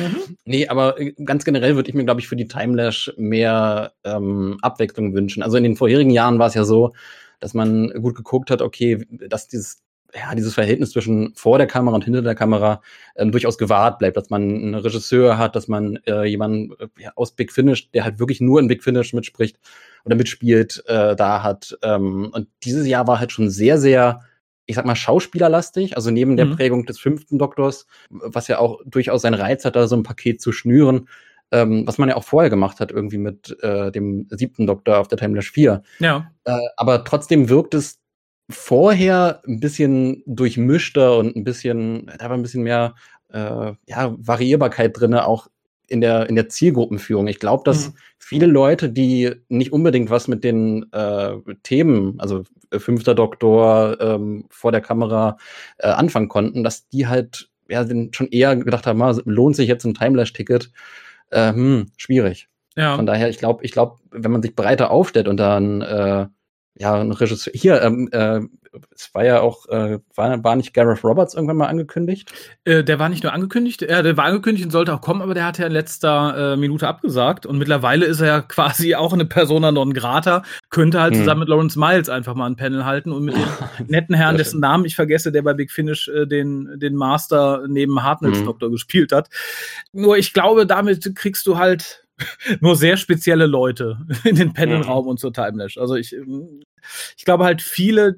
[0.00, 0.36] Mhm.
[0.44, 4.58] Nee, aber äh, ganz generell würde ich mir, glaube ich, für die Timelash mehr ähm,
[4.62, 5.42] Abwechslung wünschen.
[5.42, 6.92] Also in den vorherigen Jahren war es ja so,
[7.40, 9.82] dass man gut geguckt hat, okay, dass dieses
[10.14, 12.82] ja, dieses Verhältnis zwischen vor der Kamera und hinter der Kamera
[13.16, 17.32] ähm, durchaus gewahrt bleibt, dass man einen Regisseur hat, dass man äh, jemanden äh, aus
[17.32, 19.58] Big Finish, der halt wirklich nur in Big Finish mitspricht
[20.04, 21.78] oder mitspielt, äh, da hat.
[21.82, 24.22] Ähm, und dieses Jahr war halt schon sehr, sehr
[24.70, 26.56] ich sag mal, schauspielerlastig, also neben der mhm.
[26.56, 30.40] Prägung des fünften Doktors, was ja auch durchaus seinen Reiz hat, da so ein Paket
[30.40, 31.08] zu schnüren,
[31.50, 35.08] ähm, was man ja auch vorher gemacht hat, irgendwie mit äh, dem siebten Doktor auf
[35.08, 35.82] der Timelash 4.
[35.98, 36.30] Ja.
[36.44, 37.98] Äh, aber trotzdem wirkt es
[38.48, 42.94] vorher ein bisschen durchmischter und ein bisschen, da war ein bisschen mehr
[43.32, 45.48] äh, ja, Variierbarkeit drin, auch
[45.90, 47.26] in der, in der Zielgruppenführung.
[47.26, 47.94] Ich glaube, dass mhm.
[48.18, 51.32] viele Leute, die nicht unbedingt was mit den äh,
[51.62, 55.36] Themen, also äh, fünfter Doktor ähm, vor der Kamera
[55.78, 59.84] äh, anfangen konnten, dass die halt ja, schon eher gedacht haben, ah, lohnt sich jetzt
[59.84, 60.70] ein Timelash-Ticket?
[61.30, 62.48] Äh, hm, schwierig.
[62.76, 62.96] Ja.
[62.96, 66.26] Von daher, ich glaube, ich glaube, wenn man sich breiter aufstellt und dann äh,
[66.74, 67.52] ja, ein Regisseur.
[67.54, 68.40] Hier, ähm, äh,
[68.94, 72.32] es war ja auch, äh, war, war nicht Gareth Roberts irgendwann mal angekündigt?
[72.64, 75.34] Äh, der war nicht nur angekündigt, äh, der war angekündigt und sollte auch kommen, aber
[75.34, 79.12] der hat ja in letzter äh, Minute abgesagt und mittlerweile ist er ja quasi auch
[79.12, 81.20] eine Persona non grata, könnte halt hm.
[81.20, 83.48] zusammen mit Lawrence Miles einfach mal ein Panel halten und mit dem
[83.88, 88.02] netten Herrn, dessen Namen ich vergesse, der bei Big Finish äh, den, den Master neben
[88.02, 88.46] Hartnells hm.
[88.46, 89.28] Doktor gespielt hat.
[89.92, 92.06] Nur ich glaube, damit kriegst du halt
[92.60, 95.10] nur sehr spezielle Leute in den Panelraum mhm.
[95.10, 95.78] und zur Timelash.
[95.78, 96.14] Also ich,
[97.16, 98.16] ich glaube halt, viele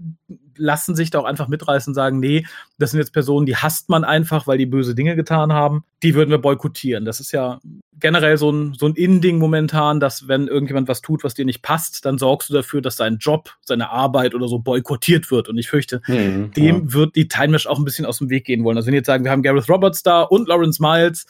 [0.56, 2.46] lassen sich da auch einfach mitreißen und sagen, nee,
[2.78, 5.84] das sind jetzt Personen, die hasst man einfach, weil die böse Dinge getan haben.
[6.02, 7.04] Die würden wir boykottieren.
[7.04, 7.60] Das ist ja
[7.98, 11.62] generell so ein, so ein Innending momentan, dass wenn irgendjemand was tut, was dir nicht
[11.62, 15.48] passt, dann sorgst du dafür, dass sein Job, seine Arbeit oder so boykottiert wird.
[15.48, 16.92] Und ich fürchte, mhm, dem ja.
[16.92, 18.76] wird die Timelash auch ein bisschen aus dem Weg gehen wollen.
[18.76, 21.26] Also wenn jetzt sagen, wir haben Gareth Roberts da und Lawrence Miles,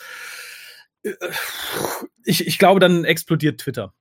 [2.24, 3.92] ich, ich glaube, dann explodiert Twitter.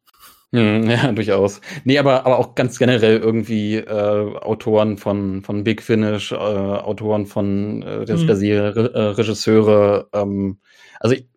[0.54, 1.62] Hm, ja, durchaus.
[1.84, 7.26] Nee, aber, aber auch ganz generell irgendwie äh, Autoren von, von Big Finish, äh, Autoren
[7.26, 8.30] von äh, der, mhm.
[8.30, 10.10] Re äh, Regisseure.
[10.14, 10.60] Ähm,
[11.00, 11.28] also ich,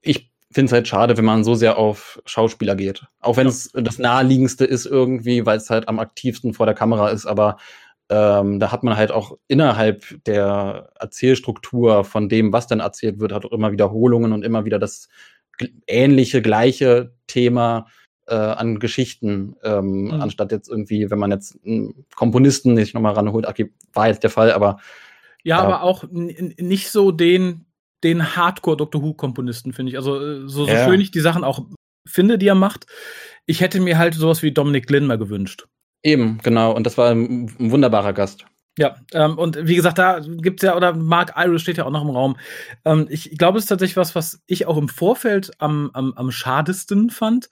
[0.00, 3.04] ich finde es halt schade, wenn man so sehr auf Schauspieler geht.
[3.20, 3.82] Auch wenn es ja.
[3.82, 7.58] das naheliegendste ist irgendwie, weil es halt am aktivsten vor der Kamera ist, aber
[8.08, 13.32] ähm, da hat man halt auch innerhalb der Erzählstruktur von dem, was dann erzählt wird,
[13.32, 15.08] hat auch immer Wiederholungen und immer wieder das
[15.86, 17.86] ähnliche, gleiche Thema
[18.26, 20.20] äh, an Geschichten, ähm, mhm.
[20.20, 24.30] anstatt jetzt irgendwie, wenn man jetzt einen Komponisten nicht nochmal ranholt, okay, war jetzt der
[24.30, 24.78] Fall, aber.
[25.44, 25.62] Ja, ja.
[25.62, 27.66] aber auch nicht so den,
[28.04, 29.98] den Hardcore-Doctor Who-Komponisten, finde ich.
[29.98, 30.84] Also, äh, so, so ja.
[30.84, 31.66] schön ich die Sachen auch
[32.06, 32.86] finde, die er macht.
[33.46, 35.66] Ich hätte mir halt sowas wie Dominic Glynn mal gewünscht.
[36.02, 36.72] Eben, genau.
[36.72, 38.44] Und das war ein, ein wunderbarer Gast.
[38.78, 42.02] Ja, ähm, und wie gesagt, da gibt's ja, oder Mark Iris steht ja auch noch
[42.02, 42.38] im Raum.
[42.86, 46.30] Ähm, ich glaube, es ist tatsächlich was, was ich auch im Vorfeld am, am, am
[46.30, 47.50] schadesten fand,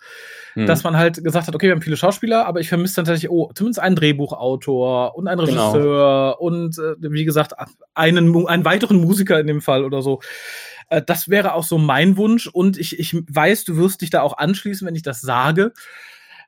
[0.55, 0.65] hm.
[0.65, 3.31] dass man halt gesagt hat, okay, wir haben viele Schauspieler, aber ich vermisse dann tatsächlich,
[3.31, 5.73] oh, zumindest einen Drehbuchautor und einen genau.
[5.73, 6.39] Regisseur genau.
[6.39, 7.53] und äh, wie gesagt,
[7.95, 10.21] einen, einen weiteren Musiker in dem Fall oder so.
[10.89, 14.23] Äh, das wäre auch so mein Wunsch und ich, ich weiß, du wirst dich da
[14.23, 15.75] auch anschließen, wenn ich das sage.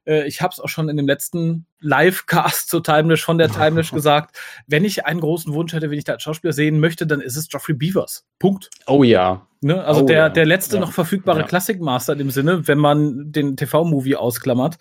[0.07, 3.91] Äh, ich habe es auch schon in dem letzten Live-Cast zur Timelash von der Timelash
[3.93, 4.37] gesagt.
[4.67, 7.37] Wenn ich einen großen Wunsch hätte, wenn ich da als Schauspieler sehen möchte, dann ist
[7.37, 8.25] es Geoffrey Beavers.
[8.39, 8.71] Punkt.
[8.87, 9.47] Oh ja.
[9.61, 9.83] Ne?
[9.85, 10.29] Also oh, der, ja.
[10.29, 10.81] der letzte ja.
[10.81, 11.47] noch verfügbare ja.
[11.47, 14.77] Klassikmaster in dem Sinne, wenn man den TV-Movie ausklammert.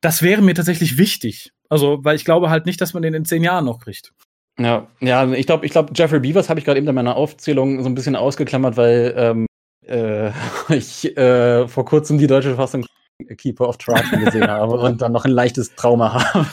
[0.00, 1.52] Das wäre mir tatsächlich wichtig.
[1.68, 4.12] Also, weil ich glaube halt nicht, dass man den in zehn Jahren noch kriegt.
[4.58, 7.82] Ja, ja, ich glaube, ich glaube, Jeffrey Beavers habe ich gerade eben in meiner Aufzählung
[7.82, 9.46] so ein bisschen ausgeklammert, weil ähm,
[9.86, 10.30] äh,
[10.68, 12.84] ich äh, vor kurzem die deutsche Fassung
[13.24, 16.46] Keeper of Triton gesehen habe und dann noch ein leichtes Trauma habe.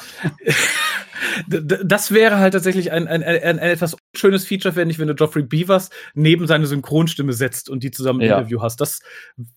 [1.48, 5.16] Das wäre halt tatsächlich ein, ein, ein, ein etwas schönes Feature, wenn ich, wenn du
[5.16, 8.38] Geoffrey Beavers neben seine Synchronstimme setzt und die zusammen im ja.
[8.38, 8.82] Interview hast.
[8.82, 9.00] Das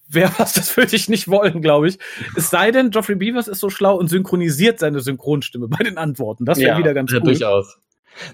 [0.09, 1.99] wäre was, das würde ich nicht wollen, glaube ich.
[2.37, 6.45] Es sei denn, Geoffrey Beavers ist so schlau und synchronisiert seine Synchronstimme bei den Antworten.
[6.45, 7.25] Das wäre ja, wieder ganz ja, cool.
[7.25, 7.79] durchaus.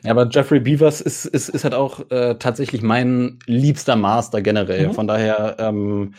[0.02, 4.88] Ja, aber Jeffrey Beavers ist, ist, ist halt auch äh, tatsächlich mein liebster Master generell.
[4.88, 4.92] Mhm.
[4.92, 6.14] Von daher, ähm,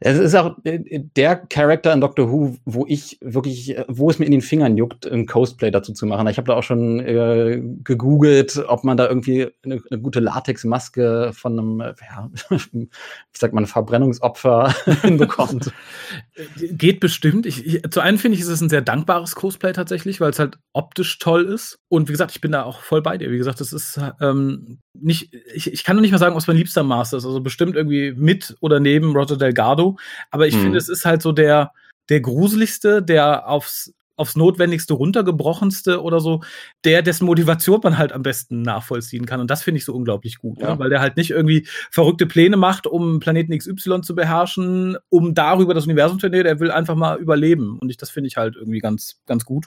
[0.00, 4.18] es ist auch äh, der Charakter in Doctor Who, wo ich wirklich, äh, wo es
[4.18, 6.26] mir in den Fingern juckt, ein Cosplay dazu zu machen.
[6.28, 11.32] Ich habe da auch schon äh, gegoogelt, ob man da irgendwie eine, eine gute Latexmaske
[11.32, 12.30] von einem, äh, ja,
[12.70, 12.88] wie
[13.32, 15.72] sagt man, Verbrennungsopfer hinbekommt.
[16.56, 17.46] Geht bestimmt.
[17.46, 20.38] Ich, ich, zu einem finde ich, ist es ein sehr dankbares Cosplay tatsächlich, weil es
[20.38, 21.80] halt optisch toll ist.
[21.88, 23.30] Und wie gesagt, ich bin da auch voll bei dir.
[23.30, 26.56] Wie gesagt, das ist ähm, nicht, ich, ich kann noch nicht mal sagen, was mein
[26.56, 27.24] liebster Master ist.
[27.24, 29.98] Also bestimmt irgendwie mit oder neben Roger Delgado.
[30.30, 30.62] Aber ich mhm.
[30.62, 31.72] finde, es ist halt so der,
[32.08, 36.42] der gruseligste, der aufs, aufs Notwendigste runtergebrochenste oder so,
[36.84, 39.40] der, dessen Motivation man halt am besten nachvollziehen kann.
[39.40, 40.72] Und das finde ich so unglaublich gut, ja.
[40.72, 40.78] ne?
[40.78, 45.74] weil der halt nicht irgendwie verrückte Pläne macht, um Planeten XY zu beherrschen, um darüber
[45.74, 46.46] das Universum zu ernähren.
[46.46, 47.78] Er will einfach mal überleben.
[47.78, 49.66] Und ich, das finde ich halt irgendwie ganz, ganz gut.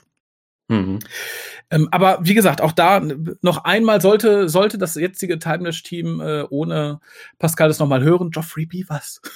[0.68, 1.00] Mhm.
[1.70, 3.02] Ähm, aber wie gesagt, auch da
[3.42, 7.00] noch einmal sollte, sollte das jetzige Timeless-Team äh, ohne
[7.38, 8.30] Pascal das nochmal hören.
[8.30, 9.20] Geoffrey Beavers.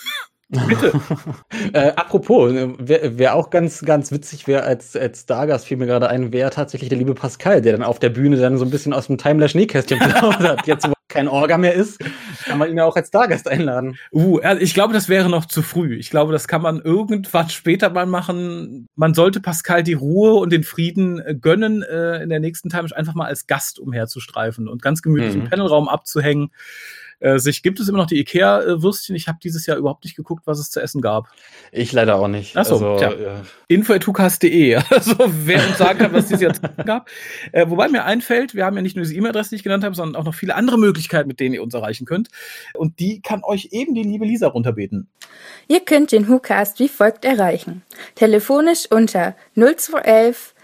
[0.49, 0.93] Bitte.
[1.73, 6.09] äh, apropos, wäre wär auch ganz, ganz witzig, wäre als, als Stargast fiel mir gerade
[6.09, 8.93] ein, wäre tatsächlich der liebe Pascal, der dann auf der Bühne dann so ein bisschen
[8.93, 10.67] aus dem Timelash-Nähkästchen hat.
[10.67, 11.99] Jetzt, wo kein Orga mehr ist,
[12.45, 13.97] kann man ihn ja auch als Stargast einladen.
[14.13, 15.97] Uh, ich glaube, das wäre noch zu früh.
[15.97, 18.89] Ich glaube, das kann man irgendwann später mal machen.
[18.97, 22.89] Man sollte Pascal die Ruhe und den Frieden äh, gönnen, äh, in der nächsten Time
[22.95, 25.43] einfach mal als Gast umherzustreifen und ganz gemütlich mhm.
[25.43, 26.51] im Panelraum abzuhängen
[27.21, 29.17] äh, sich gibt es immer noch die Ikea-Würstchen.
[29.17, 31.29] Ich habe dieses Jahr überhaupt nicht geguckt, was es zu essen gab.
[31.73, 32.57] Ich leider auch nicht.
[32.57, 33.13] Achso, also, tja.
[33.13, 33.43] Ja.
[33.69, 34.81] info.tukas.de.
[34.91, 37.09] Also wer uns sagen kann, was es dieses Jahr zu essen gab.
[37.53, 39.95] Äh, wobei mir einfällt, wir haben ja nicht nur diese E-Mail-Adresse, die ich genannt habe,
[39.95, 42.29] sondern auch noch viele andere Möglichkeiten, mit denen ihr uns erreichen könnt.
[42.75, 45.09] Und die kann euch eben die liebe Lisa runterbeten.
[45.69, 47.83] Ihr könnt den WhoCast wie folgt erreichen.
[48.15, 50.55] Telefonisch unter 0211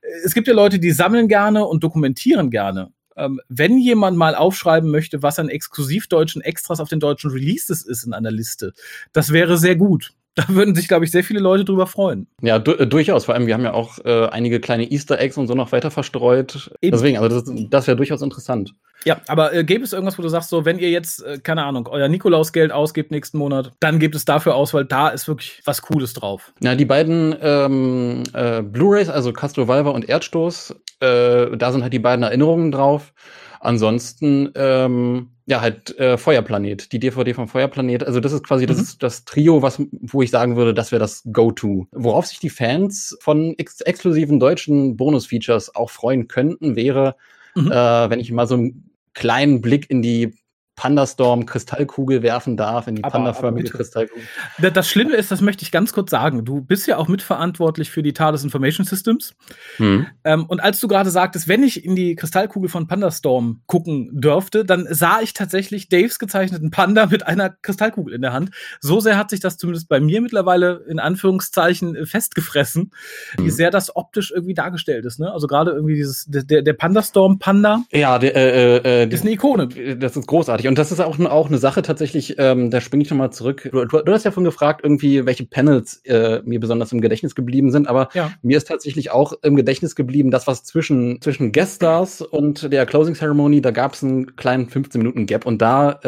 [0.01, 2.91] äh, es gibt ja Leute, die sammeln gerne und dokumentieren gerne.
[3.17, 7.83] Ähm, wenn jemand mal aufschreiben möchte, was an exklusiv deutschen Extras auf den deutschen Releases
[7.83, 8.73] ist in einer Liste,
[9.11, 10.13] das wäre sehr gut.
[10.37, 12.27] Da würden sich, glaube ich, sehr viele Leute drüber freuen.
[12.43, 13.25] Ja, du, äh, durchaus.
[13.25, 15.89] Vor allem, wir haben ja auch äh, einige kleine Easter Eggs und so noch weiter
[15.89, 16.71] verstreut.
[16.79, 16.91] Eben.
[16.91, 18.75] Deswegen, also das, das wäre durchaus interessant.
[19.03, 21.63] Ja, aber äh, gäbe es irgendwas, wo du sagst, so, wenn ihr jetzt, äh, keine
[21.63, 25.59] Ahnung, euer Nikolausgeld ausgebt nächsten Monat, dann gebt es dafür aus, weil da ist wirklich
[25.65, 26.53] was Cooles drauf.
[26.61, 31.93] Ja, die beiden ähm, äh, Blu-rays, also Castro Valva und Erdstoß, äh, da sind halt
[31.93, 33.13] die beiden Erinnerungen drauf.
[33.59, 38.03] Ansonsten, ähm, ja, halt äh, Feuerplanet, die DVD vom Feuerplanet.
[38.03, 38.83] Also das ist quasi das, Mhm.
[38.83, 41.87] ist das Trio, was, wo ich sagen würde, das wäre das Go-To.
[41.91, 47.15] Worauf sich die Fans von ex exklusiven deutschen Bonus-Features auch freuen könnten, wäre,
[47.55, 47.71] Mhm.
[47.71, 50.33] äh, wenn ich mal so einen kleinen Blick in die
[50.77, 53.69] Pandastorm Kristallkugel werfen darf, in die pandaförmige.
[53.71, 54.23] Kristallkugel.
[54.59, 57.89] Da- Das Schlimme ist, das möchte ich ganz kurz sagen, du bist ja auch mitverantwortlich
[57.89, 59.33] für die TARDIS Information Systems.
[59.77, 60.05] Hm.
[60.23, 64.63] Ähm, und als du gerade sagtest, wenn ich in die Kristallkugel von Pandastorm gucken dürfte,
[64.65, 68.51] dann sah ich tatsächlich Daves gezeichneten Panda mit einer Kristallkugel in der Hand.
[68.79, 72.91] So sehr hat sich das zumindest bei mir mittlerweile in Anführungszeichen äh, festgefressen,
[73.37, 73.49] wie Mhm.
[73.49, 75.19] sehr das optisch irgendwie dargestellt ist.
[75.19, 75.31] Ne?
[75.33, 79.67] Also gerade irgendwie dieses, der, der Pandastorm Panda Ja, der, äh, äh, ist eine Ikone.
[79.97, 80.66] Das ist großartig.
[80.67, 83.69] Und das ist auch, auch eine Sache tatsächlich, ähm, da springe ich nochmal zurück.
[83.71, 87.71] Du, du, hast ja von gefragt, irgendwie, welche Panels äh, mir besonders im Gedächtnis geblieben
[87.71, 88.31] sind, aber Ja.
[88.41, 92.85] mir ist tatsächlich auch im Gedächtnis geblieben, das, was zwischen, zwischen Guest Stars und der
[92.85, 95.99] Closing Ceremony, da gab es einen kleinen 15-Minuten-Gap und da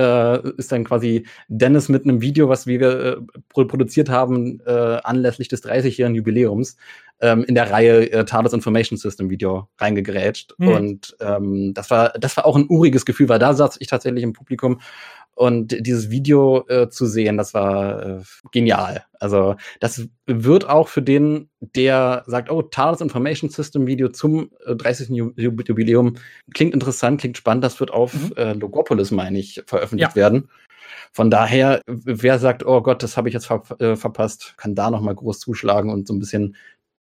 [0.43, 3.17] äh, ist dann quasi Dennis mit einem Video, was wir äh,
[3.49, 4.71] pro- produziert haben, äh,
[5.03, 6.77] anlässlich des 30-jährigen Jubiläums,
[7.21, 10.55] ähm, in der Reihe äh, TARDIS Information System Video reingegrätscht.
[10.57, 10.67] Mhm.
[10.67, 14.23] Und ähm, das war, das war auch ein uriges Gefühl, weil da saß ich tatsächlich
[14.23, 14.79] im Publikum
[15.35, 19.05] und dieses Video äh, zu sehen, das war äh, genial.
[19.21, 24.75] Also das wird auch für den, der sagt, oh, TARDIS Information System Video zum äh,
[24.75, 25.09] 30.
[25.09, 26.15] Ju- Ju- Jubiläum,
[26.53, 28.33] klingt interessant, klingt spannend, das wird auf Mhm.
[28.35, 30.15] äh, Logopolis, meine ich, veröffentlicht Ja.
[30.15, 30.49] werden.
[31.13, 34.91] Von daher, wer sagt, oh Gott, das habe ich jetzt ver äh, verpasst, kann da
[34.91, 36.55] noch mal groß zuschlagen und so ein bisschen,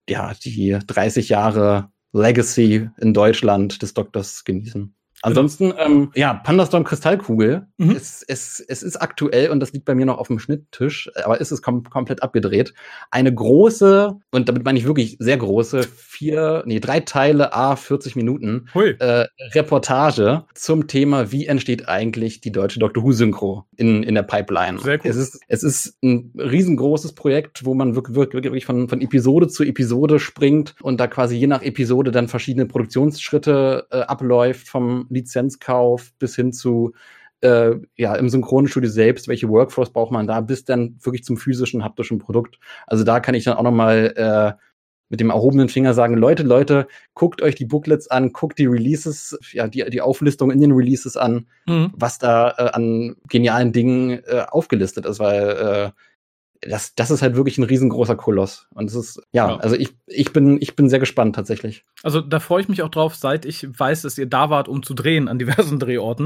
[0.09, 4.94] ja, die 30 Jahre Legacy in Deutschland des Doktors genießen.
[5.21, 7.67] Ansonsten, ähm, ja, Pandastorm Kristallkugel.
[7.77, 7.91] Mhm.
[7.91, 11.41] Es, es, es ist aktuell und das liegt bei mir noch auf dem Schnitttisch, aber
[11.41, 12.73] ist es kom komplett abgedreht.
[13.11, 18.15] Eine große, und damit meine ich wirklich sehr große, vier, nee, drei Teile, a 40
[18.15, 18.95] Minuten, Hui.
[18.99, 24.23] äh, Reportage zum Thema, wie entsteht eigentlich die deutsche Doctor Who Synchro in, in der
[24.23, 24.79] Pipeline.
[24.79, 25.09] Sehr cool.
[25.09, 29.47] Es ist, es ist ein riesengroßes Projekt, wo man wirklich, wirklich, wirklich von, von Episode
[29.47, 35.04] zu Episode springt und da quasi je nach Episode dann verschiedene Produktionsschritte äh, abläuft, vom
[35.09, 36.93] Lizenzkauf bis hin zu
[37.41, 41.83] äh, ja, im Synchronstudio selbst, welche Workflows braucht man da, bis dann wirklich zum physischen,
[41.83, 42.59] haptischen Produkt.
[42.87, 44.61] Also da kann ich dann auch noch mal äh,
[45.09, 49.37] mit dem erhobenen Finger sagen, Leute, Leute, guckt euch die Booklets an, guckt die Releases,
[49.51, 51.91] ja, die, die Auflistung in den Releases an, Mhm.
[51.95, 55.91] was da äh, an genialen Dingen äh, aufgelistet ist, weil äh,
[56.61, 58.67] das, das ist halt wirklich ein riesengroßer Koloss.
[58.73, 59.57] Und es ist, ja, Ja.
[59.57, 61.83] also ich, ich bin, ich bin sehr gespannt tatsächlich.
[62.03, 64.83] Also da freue ich mich auch drauf, seit ich weiß, dass ihr da wart, um
[64.83, 66.25] zu drehen an diversen Drehorten.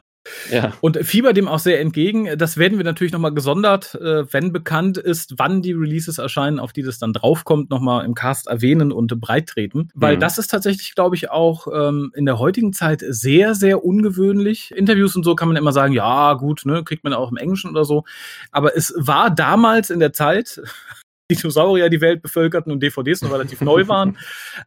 [0.51, 0.73] Ja.
[0.81, 2.37] Und fieber dem auch sehr entgegen.
[2.37, 6.73] Das werden wir natürlich nochmal gesondert, äh, wenn bekannt ist, wann die Releases erscheinen, auf
[6.73, 9.89] die das dann draufkommt, nochmal im Cast erwähnen und breit treten.
[9.93, 10.19] Weil mhm.
[10.19, 14.71] das ist tatsächlich, glaube ich, auch ähm, in der heutigen Zeit sehr, sehr ungewöhnlich.
[14.75, 17.71] Interviews und so kann man immer sagen, ja, gut, ne, kriegt man auch im Englischen
[17.71, 18.03] oder so.
[18.51, 20.61] Aber es war damals in der Zeit,
[21.29, 24.17] Dinosaurier die Welt bevölkerten und DVDs noch relativ neu waren,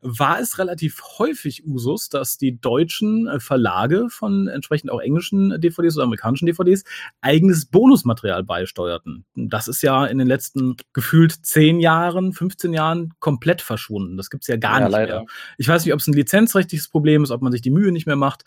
[0.01, 5.97] war es relativ häufig Usus, dass die deutschen äh, Verlage von entsprechend auch englischen DVDs
[5.97, 6.85] oder amerikanischen DVDs
[7.21, 9.25] eigenes Bonusmaterial beisteuerten.
[9.35, 14.17] Das ist ja in den letzten gefühlt 10 Jahren, 15 Jahren komplett verschwunden.
[14.17, 15.21] Das gibt's ja gar ja, nicht leider.
[15.21, 15.27] mehr.
[15.59, 18.07] Ich weiß nicht, ob es ein lizenzrechtliches Problem ist, ob man sich die Mühe nicht
[18.07, 18.45] mehr macht.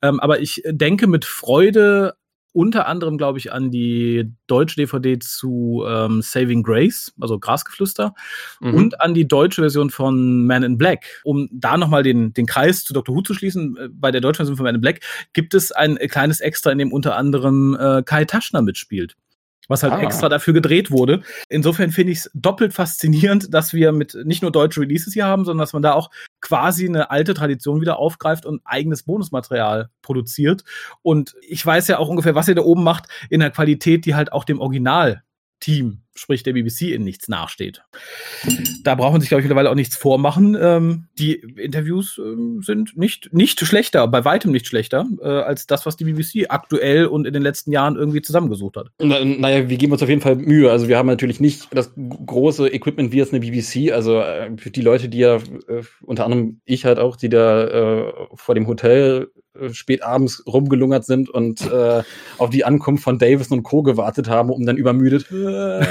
[0.00, 2.14] Ähm, aber ich denke mit Freude
[2.52, 8.14] unter anderem, glaube ich, an die deutsche DVD zu ähm, Saving Grace, also Grasgeflüster,
[8.60, 8.74] mhm.
[8.74, 11.20] und an die deutsche Version von Man in Black.
[11.24, 13.14] Um da nochmal den, den Kreis zu Dr.
[13.14, 15.00] Who zu schließen, äh, bei der deutschen Version von Man in Black
[15.32, 19.16] gibt es ein kleines Extra, in dem unter anderem äh, Kai Taschner mitspielt
[19.68, 20.00] was halt ah.
[20.00, 21.22] extra dafür gedreht wurde.
[21.48, 25.44] Insofern finde ich es doppelt faszinierend, dass wir mit nicht nur deutsche Releases hier haben,
[25.44, 26.10] sondern dass man da auch
[26.40, 30.64] quasi eine alte Tradition wieder aufgreift und eigenes Bonusmaterial produziert.
[31.02, 34.14] Und ich weiß ja auch ungefähr, was ihr da oben macht, in der Qualität, die
[34.14, 35.22] halt auch dem Original
[35.60, 37.82] Team, sprich der BBC, in nichts nachsteht.
[38.84, 40.56] Da braucht man sich, glaube ich, mittlerweile auch nichts vormachen.
[40.60, 45.86] Ähm, die Interviews ähm, sind nicht, nicht schlechter, bei weitem nicht schlechter, äh, als das,
[45.86, 48.88] was die BBC aktuell und in den letzten Jahren irgendwie zusammengesucht hat.
[49.00, 50.70] Na, naja, wir geben uns auf jeden Fall Mühe.
[50.70, 53.92] Also wir haben natürlich nicht das große Equipment wie jetzt eine BBC.
[53.92, 57.64] Also äh, für die Leute, die ja, äh, unter anderem ich halt auch, die da
[57.64, 59.30] äh, vor dem Hotel
[59.72, 62.02] spät abends rumgelungert sind und äh,
[62.38, 63.82] auf die Ankunft von Davis und Co.
[63.82, 65.82] gewartet haben, um dann übermüdet äh,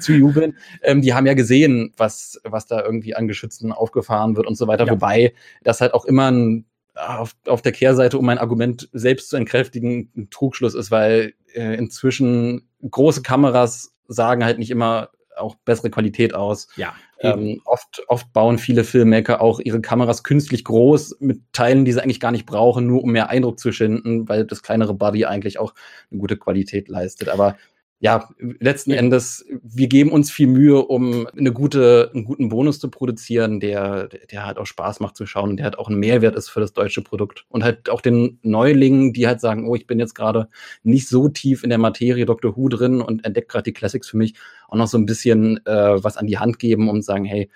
[0.00, 0.56] zu jubeln.
[0.82, 4.66] Ähm, die haben ja gesehen, was, was da irgendwie an Geschützen aufgefahren wird und so
[4.66, 4.86] weiter.
[4.86, 4.92] Ja.
[4.92, 5.32] Wobei
[5.62, 6.66] das halt auch immer ein
[6.96, 11.76] auf, auf der Kehrseite, um mein Argument selbst zu entkräftigen, ein Trugschluss ist, weil äh,
[11.76, 16.68] inzwischen große Kameras sagen halt nicht immer auch bessere Qualität aus.
[16.76, 16.94] Ja.
[17.20, 22.02] Ähm, oft, oft bauen viele Filmmaker auch ihre Kameras künstlich groß mit Teilen, die sie
[22.02, 25.58] eigentlich gar nicht brauchen, nur um mehr Eindruck zu schinden, weil das kleinere Body eigentlich
[25.58, 25.74] auch
[26.10, 27.28] eine gute Qualität leistet.
[27.28, 27.56] Aber
[27.98, 32.90] ja, letzten Endes, wir geben uns viel Mühe, um eine gute, einen guten Bonus zu
[32.90, 36.36] produzieren, der, der halt auch Spaß macht zu schauen und der halt auch ein Mehrwert
[36.36, 37.46] ist für das deutsche Produkt.
[37.48, 40.48] Und halt auch den Neulingen, die halt sagen, oh, ich bin jetzt gerade
[40.82, 42.54] nicht so tief in der Materie Dr.
[42.54, 44.34] Who drin und entdecke gerade die Classics für mich,
[44.68, 47.48] auch noch so ein bisschen äh, was an die Hand geben und sagen, hey,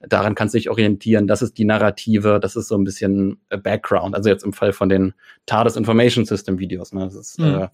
[0.00, 4.16] daran kannst du dich orientieren, das ist die Narrative, das ist so ein bisschen Background.
[4.16, 5.14] Also jetzt im Fall von den
[5.46, 6.92] TARDIS Information System Videos.
[6.92, 7.04] Ne?
[7.04, 7.46] Das ist, mhm.
[7.46, 7.68] äh,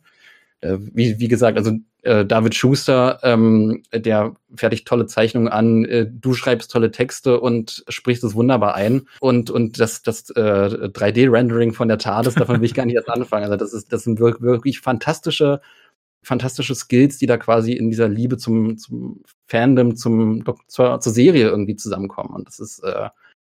[0.63, 6.07] äh, wie, wie gesagt, also äh, David Schuster, ähm, der fertigt tolle Zeichnungen an, äh,
[6.11, 9.03] du schreibst tolle Texte und sprichst es wunderbar ein.
[9.21, 13.11] Und, und das, das äh, 3D-Rendering von der TARDIS, davon will ich gar nicht erst
[13.11, 13.45] anfangen.
[13.45, 15.61] Also das ist, das sind wirklich fantastische,
[16.23, 21.49] fantastische Skills, die da quasi in dieser Liebe zum, zum Fandom, zum, zur, zur Serie
[21.49, 22.35] irgendwie zusammenkommen.
[22.35, 23.09] Und das ist äh,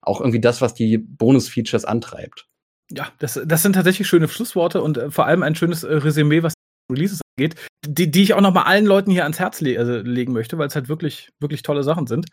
[0.00, 2.48] auch irgendwie das, was die Bonus-Features antreibt.
[2.90, 6.42] Ja, das, das sind tatsächlich schöne Schlussworte und äh, vor allem ein schönes äh, Resümee,
[6.42, 6.55] was
[6.93, 7.55] Releases angeht,
[7.86, 10.59] die, die ich auch noch mal allen Leuten hier ans Herz le also legen möchte,
[10.59, 12.26] weil es halt wirklich, wirklich tolle Sachen sind.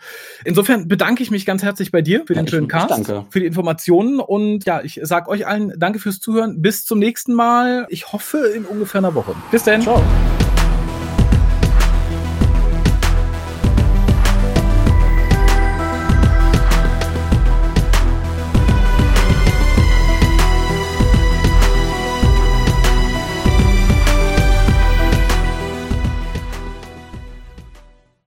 [0.45, 3.25] Insofern bedanke ich mich ganz herzlich bei dir für ja, den schönen Cast, danke.
[3.29, 6.61] für die Informationen und ja, ich sag euch allen Danke fürs Zuhören.
[6.61, 7.85] Bis zum nächsten Mal.
[7.89, 9.35] Ich hoffe in ungefähr einer Woche.
[9.51, 9.81] Bis dann.
[9.81, 10.03] Ciao.